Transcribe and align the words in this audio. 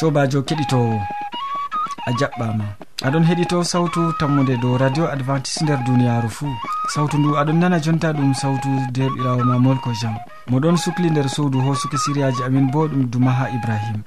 sobajo 0.00 0.40
keɗitowo 0.48 0.96
a 2.08 2.10
jaɓɓama. 2.18 2.64
Aɗon 3.06 3.24
heɗito 3.28 3.58
sawtu 3.64 4.00
tammude 4.18 4.56
dow 4.62 4.76
radio 4.78 5.04
advantice 5.14 5.60
nder 5.64 5.78
duniyaru 5.86 6.28
fuu 6.36 6.54
sawtu 6.94 7.18
ndu 7.18 7.30
aɗon 7.40 7.58
nana 7.60 7.78
jonta 7.84 8.12
ɗum 8.16 8.32
sawtu 8.34 8.68
derɓirawo 8.94 9.42
ma 9.44 9.56
molko 9.58 9.90
jean. 10.00 10.16
Moɗon 10.50 10.76
sukli 10.76 11.10
nder 11.10 11.28
suudu 11.28 11.58
hosuki 11.60 11.98
siriyaji 11.98 12.42
amin 12.46 12.70
bo 12.72 12.88
ɗum 12.88 13.02
dumaha 13.12 13.44
ibrahima 13.56 14.00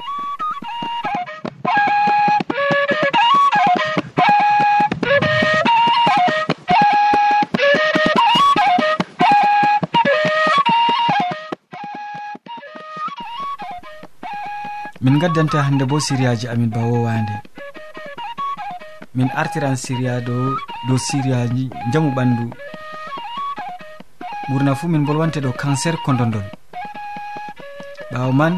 gaddanta 15.23 15.63
hande 15.63 15.85
bo 15.87 15.97
siriyaji 16.05 16.45
amin 16.51 16.69
ba 16.75 16.81
wowande. 16.83 17.35
Min 19.15 19.29
artiran 19.41 19.75
siriya 19.83 20.19
dow 20.27 20.51
dow 20.87 20.97
siriya 21.07 21.47
jamu 21.93 22.09
ɓandu. 22.15 22.45
Ɓurna 24.49 24.75
fuu 24.75 24.89
min 24.91 25.05
bolwante 25.07 25.39
dow 25.41 25.53
cancer 25.61 25.95
kondondol 26.05 26.43
ɓawo 28.11 28.31
man 28.39 28.53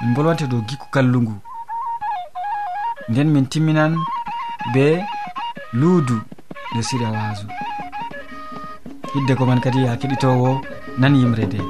min 0.00 0.14
bolwante 0.14 0.46
dow 0.50 0.60
gikku 0.68 0.86
kallungu. 0.94 1.34
Nden 3.08 3.28
min 3.30 3.46
timminan 3.46 3.94
be 4.74 4.86
luudu 5.72 6.16
nde 6.72 6.82
siriya 6.82 7.10
waasu. 7.14 7.46
Hidde 9.14 9.32
ko 9.38 9.46
man 9.46 9.60
kadi 9.64 9.84
ya 9.86 9.94
keɗitowo 10.00 10.50
nan 10.98 11.14
yimre 11.14 11.46
nde. 11.46 11.60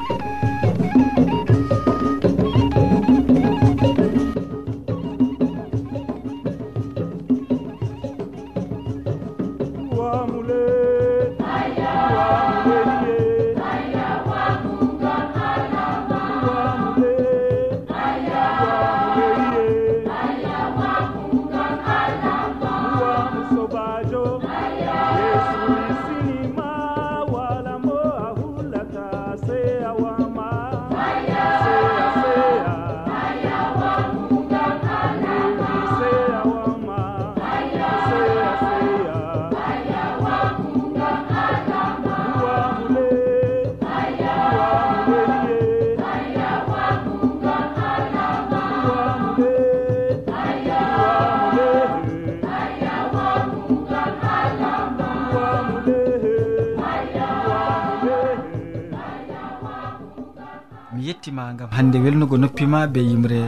gettima 61.26 61.50
gam 61.58 61.68
hande 61.76 61.98
welnugo 62.04 62.36
noppima 62.42 62.80
be 62.94 63.00
yimre 63.10 63.40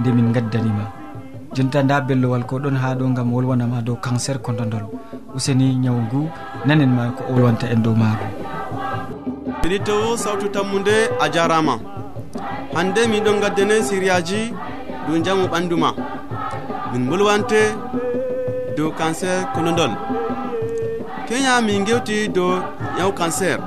nde 0.00 0.10
min 0.16 0.28
gaddanima 0.34 0.84
jonta 1.54 1.82
nda 1.82 1.96
bellowal 2.06 2.44
ko 2.50 2.58
ɗon 2.62 2.76
ha 2.82 2.94
ɗo 2.98 3.04
gam 3.16 3.28
wolwanama 3.34 3.78
dow 3.86 3.96
cancer 4.04 4.36
kondodol 4.44 4.84
useni 5.36 5.66
ñaw 5.84 5.96
ngu 6.06 6.20
nanen 6.66 6.90
ma 6.98 7.04
ko 7.16 7.22
wolwanta 7.32 7.66
en 7.74 7.82
dow 7.84 7.94
maago 8.02 8.26
minitowo 9.62 10.16
sawtu 10.22 10.46
tammude 10.54 10.96
a 11.24 11.26
jarama. 11.34 11.74
Hande 12.76 13.02
miɗon 13.12 13.40
gaddane 13.42 13.76
siriyaji 13.88 14.40
ɗum 15.06 15.22
jamu 15.24 15.44
ɓanduma 15.52 15.90
min 16.92 17.02
bolwante 17.10 17.60
dow 18.76 18.90
cancer 18.98 19.36
kolodol 19.54 19.90
kenya 21.26 21.54
min 21.66 21.82
gewti 21.86 22.28
dow 22.36 22.52
ñaw 22.98 23.10
cancer. 23.18 23.58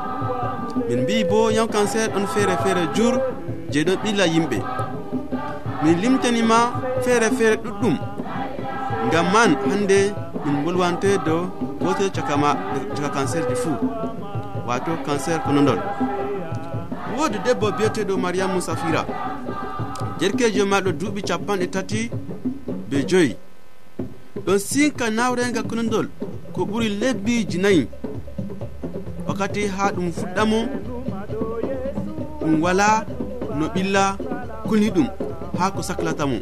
Min 0.88 0.99
mbi 1.03 1.23
bo 1.29 1.49
ñaw 1.55 1.67
cancer 1.75 2.07
ɗon 2.13 2.25
feere 2.34 2.55
feere 2.63 2.84
jur. 2.95 3.16
je 3.72 3.79
ɗon 3.83 3.97
ɓilla 4.03 4.25
yimɓe. 4.33 4.57
Min 5.83 5.95
limtanima 6.01 6.57
feere 7.03 7.29
feere 7.38 7.55
ɗuɗɗum 7.63 7.95
ngam 9.07 9.25
man 9.33 9.51
hande 9.69 10.00
min 10.45 10.63
bolwante 10.63 11.09
dow 11.25 11.41
gotel 11.81 12.09
cakama 12.16 12.50
caka 12.95 13.09
cancer 13.16 13.44
ji 13.50 13.55
fuu 13.55 13.78
wato 14.67 14.91
cancer 15.05 15.39
konodol 15.45 15.79
woodi 17.17 17.38
debbo 17.45 17.72
biyeteɗo 17.78 18.17
mariamu 18.17 18.61
safira 18.61 19.05
jerkejo 20.19 20.66
maɗo 20.66 20.91
duuɓi 20.99 21.22
capanɗe 21.28 21.67
tati 21.69 22.09
be 22.89 22.97
joyi. 23.09 23.35
Ɗon 24.45 24.59
sinka 24.59 25.09
nawrenga 25.09 25.61
konodol 25.63 26.07
ko 26.53 26.61
ɓuri 26.66 26.89
lebbiji 27.01 27.57
nayi 27.57 27.88
wakkati 29.28 29.67
ha 29.67 29.91
ɗum 29.95 30.11
fuɗɗamo 30.11 30.59
ɗum 32.39 32.61
wala 32.63 33.05
no 33.57 33.66
ɓilla 33.73 34.03
kulni 34.68 34.90
ɗum 34.95 35.07
ha 35.59 35.66
ko 35.75 35.81
saklata 35.88 36.25
mo 36.31 36.38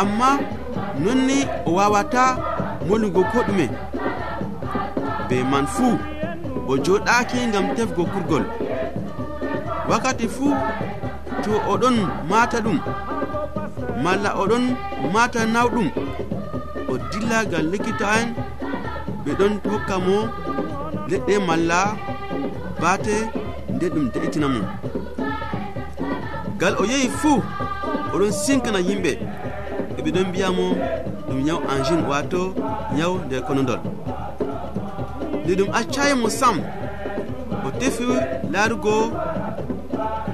amma 0.00 0.28
non 1.04 1.18
ni 1.28 1.38
o 1.68 1.70
wawata 1.78 2.24
molugo 2.88 3.22
ko 3.32 3.38
ɗume. 3.46 3.66
Be 5.28 5.36
man 5.50 5.66
fuu 5.74 5.98
o 6.70 6.72
joɗaki 6.84 7.38
ngam 7.48 7.66
tefgo 7.76 8.02
kurgol. 8.12 8.44
Wakkati 9.88 10.26
fuu 10.36 10.54
to 11.44 11.52
oɗon 11.72 11.96
mata 12.30 12.58
ɗum 12.64 12.78
malla 14.04 14.30
oɗon 14.42 14.64
mata 15.14 15.40
nawɗum 15.54 15.88
o 16.90 16.94
dillagal 17.10 17.64
likita 17.72 18.06
en 18.20 18.28
ɓe 19.24 19.30
ɗon 19.38 19.52
hokka 19.70 19.96
mo 20.06 20.16
leɗɗe 21.10 21.34
malla 21.48 21.78
bate 22.80 23.14
nde 23.74 23.86
ɗum 23.94 24.06
de'itina 24.12 24.48
mum. 24.54 24.66
gal 26.60 26.74
o 26.82 26.84
yehi 26.84 27.08
fuu 27.20 27.42
oɗon 28.14 28.32
sinkana 28.32 28.78
yimɓe. 28.88 29.12
Eɓe 29.98 30.10
ɗon 30.14 30.26
mbiyamo 30.28 30.64
ɗum 31.28 31.38
nyaw 31.46 31.60
angine 31.72 32.02
wato 32.10 32.40
nyaw 32.96 33.12
nder 33.26 33.42
konodol 33.46 33.80
nde 35.44 35.52
ɗum 35.58 35.70
accayi 35.78 36.14
mo 36.22 36.28
sam 36.28 36.56
o 37.66 37.70
tefi 37.78 38.04
laarugo 38.52 38.94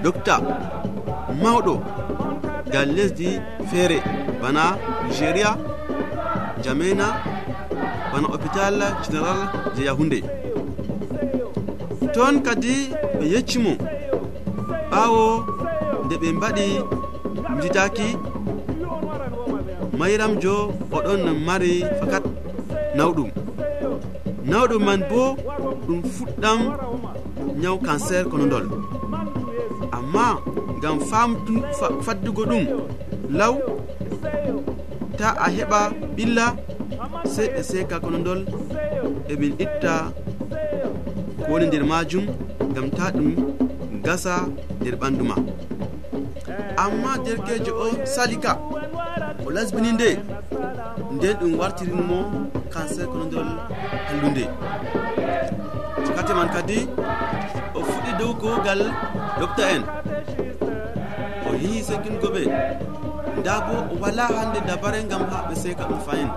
docta 0.03 0.35
mawɗo 1.43 1.75
gal 2.73 2.89
lesdi 2.97 3.29
feere 3.71 3.99
bana 4.43 4.63
nigéria 5.07 5.51
jamena 6.65 7.07
bana 8.13 8.27
hôpital 8.33 8.75
général 9.05 9.41
je 9.77 9.83
yahunde 9.89 10.19
toon 12.15 12.35
kadi 12.47 12.75
ɓe 13.19 13.25
yeccimo 13.33 13.73
ɓawo 14.91 15.52
nde 16.05 16.15
ɓe 16.23 16.29
mbaɗi 16.37 16.67
jitaki 17.63 18.09
mayramjo 19.99 20.55
oɗon 20.97 21.23
mari 21.47 21.73
fakat 22.01 22.25
nawɗum. 22.97 23.29
Nawɗum 24.51 24.83
man 24.87 25.01
bo 25.11 25.23
ɗum 25.87 26.01
fuɗɗam 26.15 26.59
ñaw 27.63 27.77
cancer 27.87 28.23
konodol 28.31 28.65
amma 29.97 30.25
ngam 30.79 30.97
famtu 31.11 31.55
faddugo 32.05 32.43
ɗum 32.51 32.65
law 33.39 33.55
ta 35.19 35.29
a 35.45 35.47
heɓa 35.57 35.81
ɓilla 36.17 36.47
sey 37.35 37.49
ɓe 37.55 37.61
seka 37.71 37.97
konodol 38.05 38.41
emin 39.33 39.53
itta 39.65 39.93
ko 41.45 41.49
woni 41.53 41.67
nder 41.67 41.85
majum 41.91 42.25
ngam 42.71 42.87
ta 42.97 43.05
ɗum 43.17 43.29
gasa 44.05 44.35
nder 44.81 44.97
ɓandu 45.01 45.25
ma. 45.31 45.37
amma 46.77 47.19
derkejo 47.25 47.73
o 47.85 47.87
salika 48.07 48.59
o 49.47 49.51
lasbini 49.51 49.93
nde 49.93 50.19
nden 51.13 51.35
ɗum 51.41 51.53
wartirinmo 51.61 52.19
cancer 52.73 53.07
konodol 53.07 53.49
hallunde 54.09 54.45
kate 56.17 56.33
man 56.39 56.49
kadi 56.55 56.79
o 57.75 57.81
fuɗɗi 57.83 58.13
dow 58.19 58.33
kogal 58.41 58.81
docta 59.41 59.65
en. 59.75 59.83
O 61.49 61.51
yehi 61.63 61.81
sekingo 61.89 62.29
ɓe 62.35 62.43
nda 63.39 63.55
bo 63.67 63.75
o 63.93 63.95
wala 64.03 64.25
hande 64.37 64.61
dabare 64.69 65.01
gam 65.11 65.23
ha 65.31 65.39
ɓe 65.49 65.55
seka 65.63 65.85
ɗum 65.91 66.01
fayin. 66.07 66.31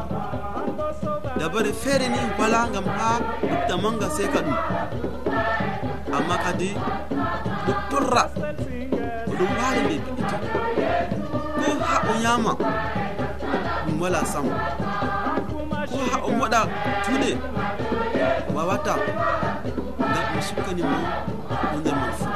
Dabare 1.39 1.71
feere 1.81 2.07
ni 2.09 2.19
wala 2.39 2.59
gam 2.73 2.85
ha 2.97 3.09
docta 3.49 3.73
manga 3.83 4.07
seka 4.17 4.39
ɗum. 4.45 4.57
Amma 6.17 6.35
kadi 6.43 6.69
ɗum 7.65 7.77
torra 7.89 8.23
oɗum 9.31 9.51
waali 9.59 9.81
nde. 9.85 10.24
dama 12.35 12.51
ɗum 13.87 13.95
wala 14.01 14.19
sam 14.27 14.43
ko 15.87 15.97
ha 16.11 16.17
o 16.27 16.29
waɗa 16.41 16.61
tuuɗe 17.03 17.31
wawata 18.55 18.93
ngam 20.11 20.25
ɗum 20.31 20.41
sukkani 20.47 20.83
mo 20.91 20.97
gongal 21.71 21.95
man 22.01 22.11
fuu 22.19 22.31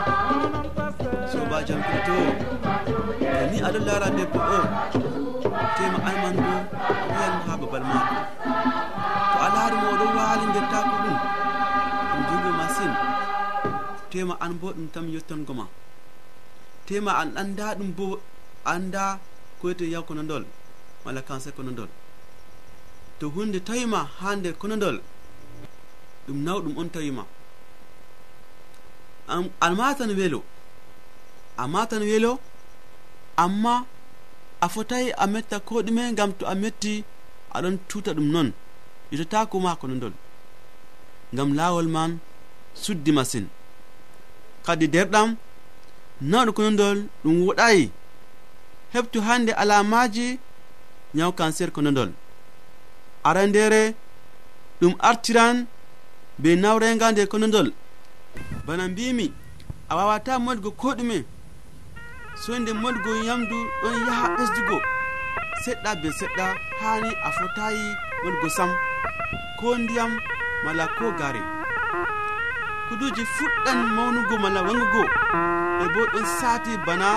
sobajan 1.31 1.79
pirto 1.87 2.15
ani 3.39 3.57
aɗo 3.67 3.79
lara 3.87 4.07
debbo 4.17 4.39
o 4.39 4.59
tema 5.75 5.99
alman 6.09 6.35
bo 6.47 6.55
wayanmo 7.11 7.41
ha 7.47 7.53
babal 7.61 7.83
maɗo 7.91 8.15
to 9.31 9.37
a 9.45 9.47
laari 9.55 9.75
mo 9.83 9.87
oɗo 9.95 10.05
waali 10.17 10.45
ndettako 10.51 10.95
ɗum 11.03 11.15
ɗum 12.09 12.21
julɓe 12.29 12.51
masine 12.59 12.95
tema 14.11 14.33
an 14.39 14.53
bo 14.61 14.67
ɗum 14.75 14.87
tam 14.95 15.05
yettongo 15.13 15.53
ma. 15.59 15.65
Tema 16.87 17.11
an 17.21 17.29
anda 17.41 17.75
ɗum 17.77 17.89
bo 17.97 18.07
anda 18.65 19.19
koyte 19.61 19.85
yaw 19.93 20.03
konodol 20.03 20.43
walla 21.05 21.21
cancer 21.21 21.53
konodol 21.53 21.87
to 23.19 23.29
hunde 23.29 23.59
tawima 23.59 23.99
ha 24.19 24.35
nder 24.35 24.53
konodol 24.61 24.97
ɗum 26.27 26.37
nawɗum 26.45 26.77
on 26.77 26.89
tawima. 26.89 27.23
Almatan 29.61 30.11
welo 30.19 30.39
amma 31.57 31.81
tan 31.89 32.01
welo 32.09 32.31
amma 33.43 33.85
a 34.61 34.67
fotayi 34.73 35.11
a 35.17 35.25
metta 35.27 35.59
ko 35.59 35.81
ɗume 35.85 36.11
ngam 36.13 36.31
to 36.37 36.43
a 36.45 36.55
metti 36.55 37.03
aɗon 37.55 37.75
tuta 37.89 38.11
ɗum 38.17 38.27
noon 38.33 38.49
yitotako 39.11 39.55
ma 39.59 39.75
konodol 39.81 40.13
ngam 41.33 41.49
laawol 41.57 41.87
man 41.95 42.11
suddi 42.83 43.11
masin. 43.17 43.45
Kadi 44.65 44.87
derɗam 44.93 45.29
nawɗo 46.21 46.51
konodol 46.57 46.97
ɗum 47.23 47.35
woɗayi 47.47 47.91
heɓtu 48.93 49.21
hande 49.21 49.51
alamaji 49.53 50.39
nyaw 51.15 51.31
cancer 51.31 51.71
konodol 51.71 52.11
arandere 53.23 53.95
ɗum 54.81 54.93
artiran 54.99 55.65
be 56.41 56.55
nawrega 56.55 57.11
nder 57.11 57.27
konodol 57.27 57.71
bana 58.65 58.87
mbimi 58.87 59.33
a 59.89 59.95
wawata 59.95 60.39
modgo 60.39 60.71
ko 60.71 60.93
ɗume. 60.97 61.25
Soyde 62.45 62.71
modgo 62.73 63.11
yamdu 63.27 63.57
ɗon 63.81 63.95
yaha 64.07 64.27
ɓesdugo 64.35 64.77
seɗɗa 65.63 65.91
be 66.01 66.09
seɗɗa 66.19 66.45
hani 66.81 67.09
a 67.27 67.29
fotayi 67.37 67.85
modgo 68.23 68.47
sam 68.57 68.69
ko 69.59 69.77
ndiyam 69.77 70.11
mala 70.63 70.85
ko 70.97 71.05
gare 71.19 71.41
kuduji 72.87 73.23
fuɗɗan 73.35 73.79
mawnugo 73.95 74.35
mala 74.43 74.61
wangugo 74.67 75.03
e 75.83 75.85
bo 75.93 76.01
ɗon 76.13 76.25
sati 76.39 76.71
bana 76.85 77.09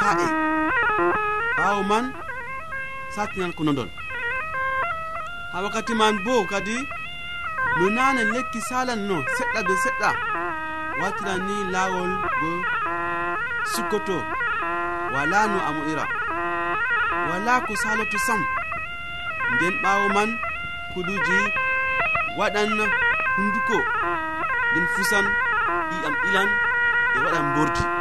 ka'e. 0.00 0.47
ɓawo 1.58 1.82
man 1.90 2.04
satinan 3.14 3.52
konodol 3.56 3.88
ha 5.52 5.56
wakkati 5.64 5.94
man 6.00 6.14
bo 6.24 6.44
kadi 6.50 6.76
no 7.78 7.86
nane 7.96 8.22
lekki 8.32 8.60
salan 8.68 9.00
no 9.08 9.16
seɗɗa 9.36 9.60
be 9.66 9.74
seɗɗa. 9.84 10.10
Wartiran 11.00 11.40
ni 11.46 11.56
lawol 11.74 12.10
go 12.40 12.50
sukkoto. 13.72 14.18
Wala 15.14 15.40
no 15.50 15.58
a 15.68 15.70
mo'ira. 15.76 16.04
Wala 17.28 17.52
ko 17.66 17.72
saloto 17.82 18.18
sam. 18.26 18.40
Nden 19.54 19.74
ɓawo 19.82 20.06
man 20.16 20.30
kuduji 20.92 21.38
waɗan 22.38 22.70
hunduko. 23.36 23.76
Nden 24.70 24.86
fusan 24.94 25.26
ɗi'am 25.90 26.14
ilan 26.28 26.48
e 27.14 27.18
waɗan 27.24 27.46
bordi. 27.54 27.97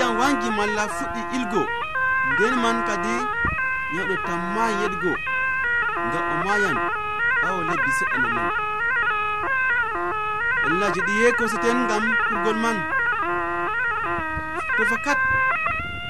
ndiyam 0.00 0.18
wangi 0.20 0.50
malla 0.56 0.84
fuɗɗi 0.96 1.20
ilgo. 1.36 1.62
Nden 2.32 2.54
man 2.62 2.76
kadi 2.88 3.14
nyawɗo 3.92 4.14
tamma 4.26 4.64
yeɗgo 4.80 5.12
ngam 6.06 6.24
o 6.32 6.34
mayan 6.44 6.76
ɓawo 7.42 7.60
lebbi 7.68 7.90
seɗɗa 7.98 8.16
no 8.22 8.28
man. 8.36 8.48
Ellaji 10.66 11.00
ɗi 11.06 11.12
yekoseten 11.22 11.78
ngam 11.84 12.04
kurgol 12.28 12.58
man. 12.64 12.76
To 14.76 14.82
fakat 14.90 15.18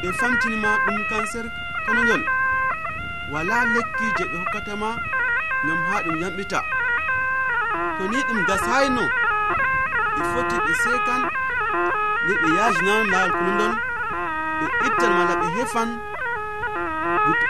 ɓe 0.00 0.08
famtinima 0.18 0.70
ɗum 0.84 0.98
cancer 1.10 1.46
konogol 1.86 2.22
wala 3.32 3.56
lekki 3.74 4.06
je 4.16 4.24
ɓe 4.30 4.36
hokkatama 4.42 4.88
ngam 5.64 5.78
ha 5.88 5.96
ɗum 6.04 6.16
yamɓita. 6.22 6.58
To 7.96 8.02
ni 8.10 8.18
ɗum 8.28 8.40
gasayno 8.48 9.02
ɓe 10.16 10.22
foti 10.32 10.56
ɓe 10.64 10.72
sekan 10.84 11.22
ni 12.26 12.34
ɓe 12.40 12.48
yajnan 12.58 13.02
lawol 13.12 13.30
kulndol 13.38 13.74
ɓe 14.58 14.66
ittan 14.86 15.12
mala 15.18 15.34
ɓe 15.40 15.46
hefan 15.56 15.90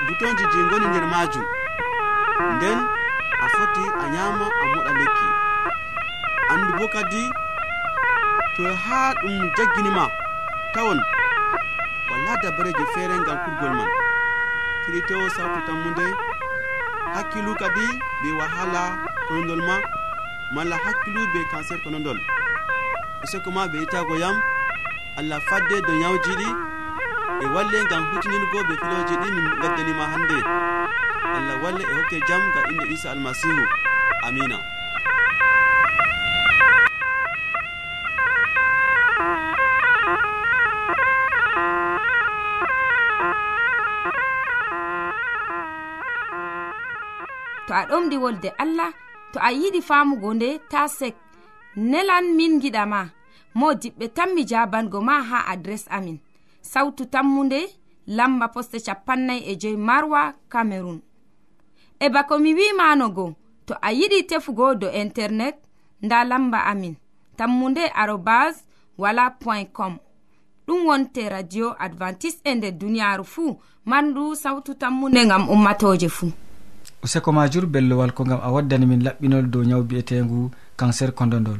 butonji 0.06 0.44
je 0.52 0.60
goni 0.70 0.86
nder 0.88 1.06
majum. 1.12 1.46
Nden 2.54 2.78
a 3.44 3.46
foti 3.54 3.84
a 4.02 4.06
nyama 4.14 4.46
a 4.62 4.64
moɗa 4.72 4.92
lekki. 5.00 5.26
Andu 6.52 6.70
bo 6.78 6.86
kadi 6.94 7.22
to 8.56 8.62
ha 8.84 8.98
ɗum 9.20 9.36
jagginima 9.56 10.04
tawon 10.74 11.00
wala 12.10 12.32
dabareje 12.42 12.84
feere 12.94 13.16
ngal 13.18 13.38
kurgol 13.44 13.72
man. 13.78 13.90
Kiritewo 14.84 15.26
sawtu 15.36 15.60
tammude 15.66 16.06
hakkilu 17.14 17.52
kadi 17.60 17.86
be 18.22 18.28
wahala 18.38 18.82
konodol 19.26 19.62
ma 19.68 19.76
malla 20.54 20.76
hakkilu 20.84 21.22
be 21.32 21.40
cancer 21.50 21.78
konodol 21.84 22.18
useko 23.24 23.50
e 23.50 23.54
ma 23.54 23.66
ɓe 23.70 23.76
yitago 23.82 24.14
yam 24.22 24.36
allah 25.20 25.40
fadde 25.48 25.76
do 25.86 25.92
nyawji 26.00 26.32
ɗi. 26.40 26.48
E 27.44 27.46
walle 27.54 27.78
ngam 27.86 28.02
hutinirgo 28.10 28.58
be 28.68 28.74
filoji 28.80 29.14
ɗi 29.22 29.28
min 29.36 29.46
gaddanima 29.62 30.04
hande. 30.12 30.38
Allah 31.36 31.56
walle 31.62 31.82
e 31.90 31.92
hokke 31.96 32.18
jam 32.28 32.42
ga 32.54 32.60
inde 32.70 32.84
isa 32.94 33.08
almasihu. 33.12 33.62
Amina. 34.26 34.58
To 47.66 47.72
a 47.80 47.82
ɗomɗi 47.90 48.16
wolde 48.24 48.48
allah 48.62 48.90
to 49.32 49.38
a 49.48 49.50
yiɗi 49.60 49.80
famugo 49.88 50.30
nde 50.34 50.48
ta 50.70 50.88
sek. 50.98 51.14
Nelan 51.76 52.26
min 52.36 52.52
giɗama 52.62 53.00
mo 53.54 53.66
modiɓɓe 53.66 54.06
tanmi 54.16 54.44
jabango 54.50 55.00
ma 55.00 55.22
ha 55.22 55.38
adres 55.52 55.84
amin. 55.90 56.18
Sautu 56.62 57.04
tammunde 57.06 57.60
lamba 58.06 58.48
poste 58.48 58.78
capannay 58.86 59.40
e 59.50 59.56
joyi 59.60 59.76
marwa 59.76 60.34
camerun 60.48 61.00
e 62.00 62.06
bako 62.08 62.38
mi 62.38 62.54
wimanogo 62.54 63.34
to 63.66 63.74
a 63.82 63.92
yiɗi 63.92 64.26
tefugo 64.26 64.74
do 64.74 64.88
internet 64.90 65.56
nda 66.02 66.24
lamba 66.24 66.58
amin. 66.66 66.94
Tammunde 67.36 67.84
arobas 67.94 68.64
wala 68.98 69.30
point 69.30 69.72
com. 69.72 69.98
Ɗum 70.66 70.86
wonte 70.86 71.28
radio 71.28 71.74
advantice 71.78 72.38
e 72.44 72.54
nder 72.54 72.72
duniyaru 72.72 73.24
fuu 73.24 73.56
mandu 73.86 74.36
sautu 74.36 74.74
tammunde 74.74 75.26
gam 75.26 75.48
ummatoje 75.48 76.08
fuu 76.08 76.32
useko 77.02 77.32
majur 77.32 77.66
bellowal 77.66 78.12
ko 78.12 78.24
gam 78.24 78.40
a 78.42 78.50
waddani 78.52 78.86
min 78.86 79.02
laɓɓinol 79.06 79.46
dow 79.50 79.64
nyawu 79.64 79.82
bi'etengu 79.82 80.50
cancer 80.76 81.12
kondodol 81.14 81.58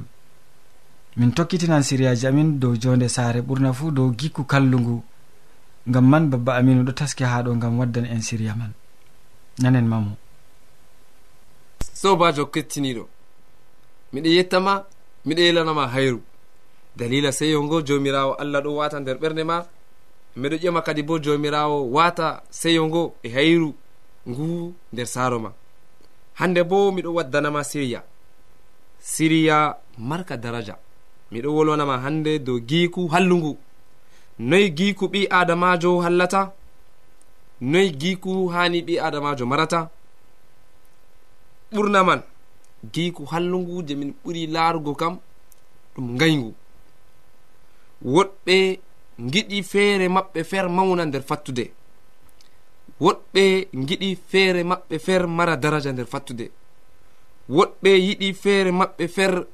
min 1.20 1.32
tokkitinan 1.36 1.82
siriyaji 1.84 2.26
amin 2.26 2.58
dow 2.60 2.72
jonde 2.82 3.08
saare 3.08 3.40
ɓurna 3.48 3.70
fuu 3.78 3.90
dow 3.96 4.08
gikku 4.18 4.42
kallugu 4.52 4.96
ngam 5.88 6.06
man 6.10 6.24
babba 6.30 6.52
aminu 6.56 6.82
ɗo 6.86 6.92
taski 6.98 7.24
ha 7.24 7.42
ɗo 7.44 7.50
ngam 7.56 7.78
waddan 7.78 8.06
en 8.06 8.22
siriya 8.22 8.54
man. 8.60 8.72
Nanen 9.62 9.86
mamo 9.92 10.12
sobajo 12.00 12.44
kettiniɗo. 12.54 13.04
Miɗo 14.12 14.28
yettama 14.36 14.72
miɗo 15.26 15.40
yelanama 15.46 15.84
hayru. 15.94 16.20
Dalila 16.96 17.32
seyo 17.32 17.62
ngo 17.64 17.82
jomirawo 17.86 18.32
allah 18.42 18.60
ɗo 18.64 18.70
wata 18.80 19.00
nder 19.00 19.16
ɓerde 19.22 19.44
ma. 19.44 19.56
Miɗo 20.40 20.56
ƴema 20.62 20.80
kadi 20.82 21.02
bo 21.02 21.18
jomirawo 21.24 21.78
wata 21.96 22.42
seyo 22.50 22.86
ngo 22.88 23.02
e 23.22 23.28
hayru 23.28 23.74
ngu 24.28 24.74
nder 24.92 25.06
saaro 25.06 25.38
ma. 25.38 25.50
Hande 26.40 26.62
bo 26.64 26.90
miɗo 26.92 27.10
waddanama 27.16 27.60
siriya. 27.64 28.00
Siriya 29.00 29.76
marka 29.98 30.36
daraja. 30.36 30.76
miɗo 31.32 31.48
wolwanama 31.56 31.98
hande 32.04 32.38
dow 32.38 32.58
giiku 32.68 33.08
hallugu 33.12 33.58
noyi 34.38 34.70
giiku 34.70 35.04
ɓi 35.12 35.26
adamajo 35.30 36.00
hallata? 36.00 36.52
Noyi 37.60 37.90
giiku 38.00 38.48
hani 38.48 38.80
ɓi 38.86 38.94
adamajo 39.06 39.46
marata? 39.46 39.90
Ɓurnaman 41.72 42.20
giiku 42.92 43.24
hallugu 43.24 43.82
je 43.86 43.94
min 43.94 44.14
ɓuri 44.24 44.46
larugo 44.46 44.94
kam 44.94 45.14
ɗum 45.94 46.06
ngaygu 46.14 46.54
woɗɓe 48.04 48.56
giɗi 49.32 49.62
feere 49.62 50.08
maɓɓe 50.08 50.44
feer 50.44 50.68
mawna 50.68 51.04
nder 51.06 51.22
fattude. 51.22 51.64
Woɗɓe 53.00 53.42
giɗi 53.88 54.16
feere 54.30 54.62
maɓɓe 54.70 54.98
feer 54.98 55.26
mara 55.26 55.56
daraja 55.56 55.92
nder 55.92 56.06
fattude. 56.06 56.50
Woɗɓe 57.56 57.90
yiɗi 58.06 58.28
feere 58.42 58.70
maɓɓe 58.72 59.04
feer 59.08 59.46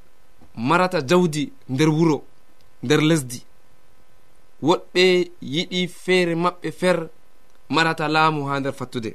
marata 0.57 1.01
jawdi 1.01 1.51
nder 1.69 1.89
wuro 1.89 2.23
nder 2.83 3.01
lesdi. 3.01 3.39
Woɗɓe 4.61 5.03
yiɗi 5.53 5.87
feere 5.87 6.35
maɓɓe 6.43 6.71
fer 6.79 6.97
marata 7.69 8.07
laamu 8.07 8.41
ha 8.49 8.59
nder 8.59 8.73
fattude. 8.73 9.11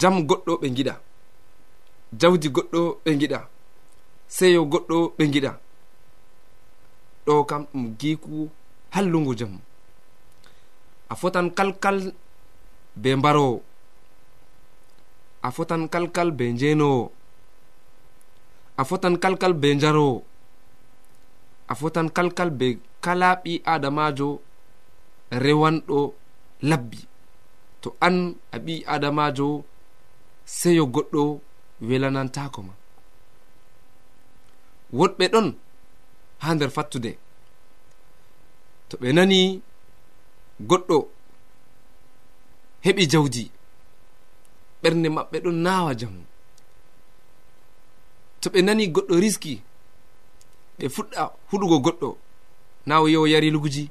Jam 0.00 0.14
goɗɗo 0.28 0.52
ɓe 0.60 0.68
giɗa 0.76 0.94
jawdi 2.20 2.48
goɗɗo 2.54 2.80
ɓe 3.04 3.10
giɗa 3.20 3.40
seyo 4.36 4.60
goɗɗo 4.72 4.98
ɓe 5.16 5.24
giɗa 5.32 5.52
ɗo 7.26 7.44
kam 7.48 7.62
ɗum 7.72 7.84
giiku 8.00 8.50
hallungu 8.94 9.34
jam. 9.38 9.52
A 11.10 11.14
fotan 11.16 11.50
kalkal 11.50 12.12
be 12.96 13.16
mbarowo 13.16 13.62
a 15.42 15.50
fotan 15.50 15.88
kalkal 15.88 16.30
be 16.32 16.52
njenowo 16.52 17.12
a 18.80 18.82
fotan 18.88 19.14
kalkal 19.22 19.54
be 19.60 19.68
njarowo 19.74 20.16
a 21.68 21.74
fotan 21.80 22.08
kalkal 22.16 22.50
be 22.58 22.66
kala 23.04 23.28
ɓi 23.42 23.52
adamajo 23.72 24.28
rewanɗo 25.44 25.98
labbi. 26.70 26.98
To 27.82 27.88
an 28.06 28.16
a 28.52 28.56
ɓi 28.64 28.74
adamajo 28.94 29.46
seyo 30.56 30.84
goɗɗo 30.94 31.22
welanantako 31.88 32.60
ma. 32.68 32.74
Woɗɓe 34.98 35.24
ɗon 35.32 35.48
ha 36.42 36.48
nder 36.54 36.70
fattude. 36.76 37.12
To 38.88 38.94
ɓe 39.00 39.08
nani 39.16 39.40
goɗɗo 40.68 40.96
heɓi 42.84 43.02
jawdi. 43.12 43.44
Ɓernde 44.82 45.08
maɓɓe 45.16 45.36
ɗon 45.44 45.56
nawa 45.64 45.90
jamu. 46.00 46.22
to 48.40 48.50
ɓe 48.52 48.58
nani 48.66 48.84
goɗɗo 48.94 49.14
riski 49.22 49.52
ɓe 50.78 50.84
fuɗɗa 50.94 51.22
huɗugo 51.50 51.76
goɗɗo. 51.84 52.08
Na 52.86 52.94
o 53.02 53.06
yi 53.08 53.16
o 53.16 53.26
yari 53.26 53.50
luguji. 53.54 53.84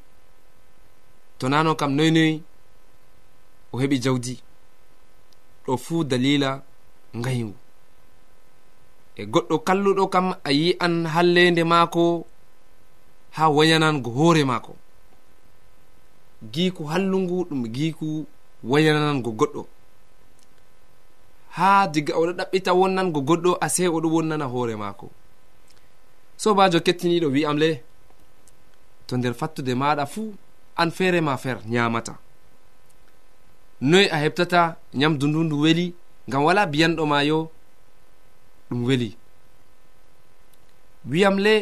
To 1.39 1.45
nano 1.49 1.75
kam 1.79 1.91
noynoyi 1.97 2.41
o 3.73 3.77
heɓi 3.81 3.97
jawdi. 4.03 4.33
Ɗo 5.65 5.77
fuu 5.83 6.03
dalila 6.09 6.49
ngayngu 7.19 7.53
e 9.15 9.25
goɗɗo 9.33 9.55
kalluɗo 9.67 10.03
kam 10.13 10.27
a 10.43 10.51
yi 10.59 10.67
an 10.85 11.05
hallende 11.13 11.63
maako 11.71 12.25
ha 13.35 13.43
wayanango 13.49 14.09
hoore 14.17 14.43
maako. 14.45 14.73
Giiku 16.53 16.83
hallungu 16.91 17.37
ɗum 17.49 17.61
giiku 17.75 18.07
wayanango 18.63 19.29
goɗɗo. 19.39 19.61
ha 21.57 21.87
diga 21.93 22.13
oɗo 22.19 22.31
ɗaɓɓita 22.39 22.71
wonnango 22.79 23.19
goɗɗo 23.27 23.51
ase 23.65 23.83
oɗo 23.95 24.07
wonnana 24.15 24.45
hoore 24.53 24.75
maako. 24.81 25.07
Sobajo 26.41 26.79
kettiniɗo 26.85 27.27
wi'am 27.35 27.57
le 27.63 27.69
to 29.07 29.13
nder 29.17 29.33
fattude 29.39 29.73
maɗa 29.81 30.03
fuu 30.13 30.27
an 30.81 30.89
feere 30.97 31.19
ma 31.27 31.33
fer 31.43 31.57
nyamata. 31.71 32.13
Noy 33.89 34.05
a 34.15 34.17
heɓtata 34.23 34.61
nyamdu 34.99 35.25
ndu 35.27 35.39
ndu 35.43 35.55
weli 35.63 35.85
ngam 36.27 36.43
wala 36.47 36.61
biyanɗo 36.71 37.03
ma 37.11 37.19
yo 37.29 37.39
ɗum 38.69 38.81
weli. 38.87 39.09
Wiyam 41.09 41.37
le 41.45 41.53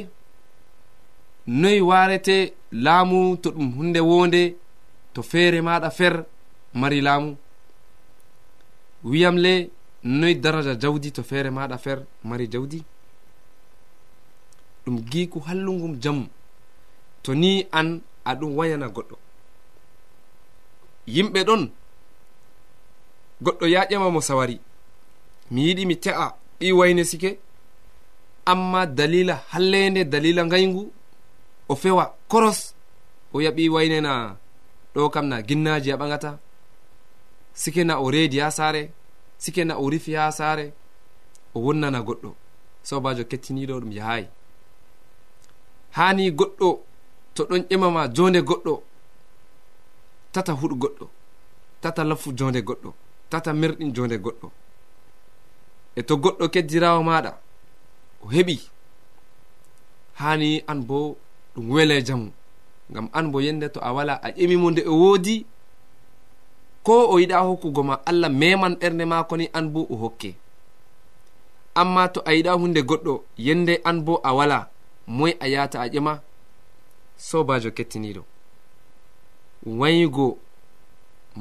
noyi 1.47 1.81
warete 1.89 2.37
laamu 2.71 3.37
to 3.41 3.49
ɗum 3.55 3.67
hunde 3.77 3.99
wonde 4.09 4.41
to 5.13 5.21
feere 5.31 5.59
maɗa 5.67 5.89
fer 5.97 6.25
mari 6.73 6.99
laamu. 7.01 7.31
Wiyam 9.03 9.37
le 9.37 9.53
noyi 10.05 10.35
daraja 10.35 10.75
jawdi 10.75 11.11
to 11.11 11.23
feere 11.23 11.49
maɗa 11.49 11.77
fer 11.77 12.05
mari 12.23 12.47
jawdi? 12.47 12.83
Ɗum 14.85 15.01
giiku 15.11 15.39
hallugum 15.39 15.99
jamu 15.99 16.27
to 17.23 17.33
ni 17.33 17.67
an 17.71 18.01
aɗum 18.25 18.55
wayana 18.57 18.87
goɗɗo. 18.87 19.15
Yimɓe 21.07 21.39
ɗon 21.47 21.71
goɗɗo 23.41 23.65
yaƴema 23.67 24.09
mo 24.11 24.21
sawari. 24.21 24.59
Mi 25.51 25.61
yiɗi 25.67 25.85
mi 25.85 25.95
te'a 25.97 26.35
ɓi 26.59 26.71
wayne 26.71 27.03
sike 27.03 27.39
amma 28.45 28.85
dalila 28.85 29.35
hallende 29.51 30.03
dalila 30.05 30.45
ngayngu 30.45 30.91
o 31.67 31.75
fewa 31.75 32.15
koros 32.27 32.73
o 33.33 33.37
wiya 33.37 33.51
ɓi 33.51 33.69
waynena. 33.69 34.37
Ɗo 34.93 35.09
kam 35.09 35.27
na 35.27 35.41
ginnaji 35.41 35.91
a 35.91 35.97
ɓagata 35.97 36.37
sike 37.53 37.83
na 37.83 37.99
o 37.99 38.11
reedi 38.11 38.39
ha 38.39 38.51
saare 38.51 38.91
sikena 39.37 39.77
o 39.77 39.89
rifi 39.89 40.13
ha 40.13 40.31
saare 40.31 40.73
o 41.55 41.59
wonnana 41.59 41.99
goɗɗo. 42.01 42.31
Sobajo 42.83 43.23
kettiniɗo 43.23 43.79
ɗum 43.81 43.91
yahayi. 43.91 44.27
Hani 45.97 46.31
goɗɗo 46.31 46.67
to 47.35 47.41
ɗon 47.49 47.61
ƴemama 47.69 48.01
jonde 48.15 48.39
goɗɗo 48.41 48.73
tata 50.33 50.51
huɗu 50.53 50.75
goɗɗo 50.81 51.05
tata 51.81 52.03
lafu 52.03 52.29
jonde 52.37 52.61
goɗɗo 52.61 52.93
tata 53.29 53.53
merɗin 53.53 53.93
jonde 53.95 54.17
goɗɗo. 54.25 54.47
E 55.95 56.01
to 56.03 56.13
goɗɗo 56.23 56.45
keddirawo 56.53 57.03
maɗa 57.03 57.31
o 58.23 58.27
heɓi. 58.27 58.55
Hani 60.19 60.63
an 60.67 60.79
bo 60.87 61.17
ɗum 61.55 61.69
wele 61.71 62.01
jamu 62.07 62.31
ngam 62.91 63.09
an 63.13 63.31
bo 63.31 63.39
yende 63.41 63.69
to 63.73 63.79
a 63.81 63.91
wala 63.93 64.13
a 64.21 64.29
ƴemimo 64.31 64.71
nde 64.71 64.81
o 64.87 64.93
woodi 65.01 65.45
ko 66.85 66.93
o 67.13 67.19
yiɗa 67.19 67.37
hokkugo 67.47 67.81
ma 67.89 67.95
allah 68.09 68.29
meman 68.29 68.73
ɓernde 68.79 69.05
maako 69.11 69.33
ni 69.37 69.45
an 69.57 69.65
bo 69.73 69.81
o 69.89 69.95
hokke. 70.01 70.29
Amma 71.81 72.03
to 72.13 72.19
a 72.25 72.31
yiɗa 72.37 72.51
hunde 72.59 72.81
goɗɗo 72.89 73.13
yende 73.45 73.73
an 73.89 73.97
bo 74.05 74.13
a 74.23 74.31
wala 74.37 74.69
moy 75.07 75.31
a 75.39 75.47
yata 75.53 75.77
a 75.81 75.87
ƴema 75.93 76.13
sobajo 77.27 77.69
kettiniɗo 77.77 78.21
waygo 79.79 80.37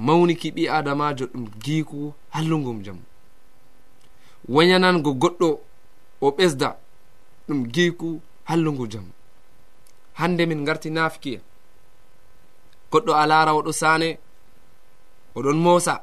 mawniki 0.07 0.49
ɓi 0.57 0.63
adamajo 0.77 1.25
ɗum 1.33 1.45
giku 1.65 2.13
hallugum 2.35 2.79
jamu. 2.85 3.03
Wayanango 4.49 5.11
goɗɗo 5.23 5.49
o 6.21 6.29
ɓesda 6.37 6.69
ɗum 7.49 7.61
giku 7.75 8.21
hallugu 8.49 8.87
jamu. 8.93 9.11
Hande 10.19 10.47
min 10.47 10.65
garti 10.65 10.91
nafki'en 10.91 11.41
goɗɗo 12.91 13.13
a 13.13 13.27
laara 13.27 13.53
oɗo 13.59 13.73
saane 13.73 14.19
oɗon 15.37 15.59
mosa 15.65 15.95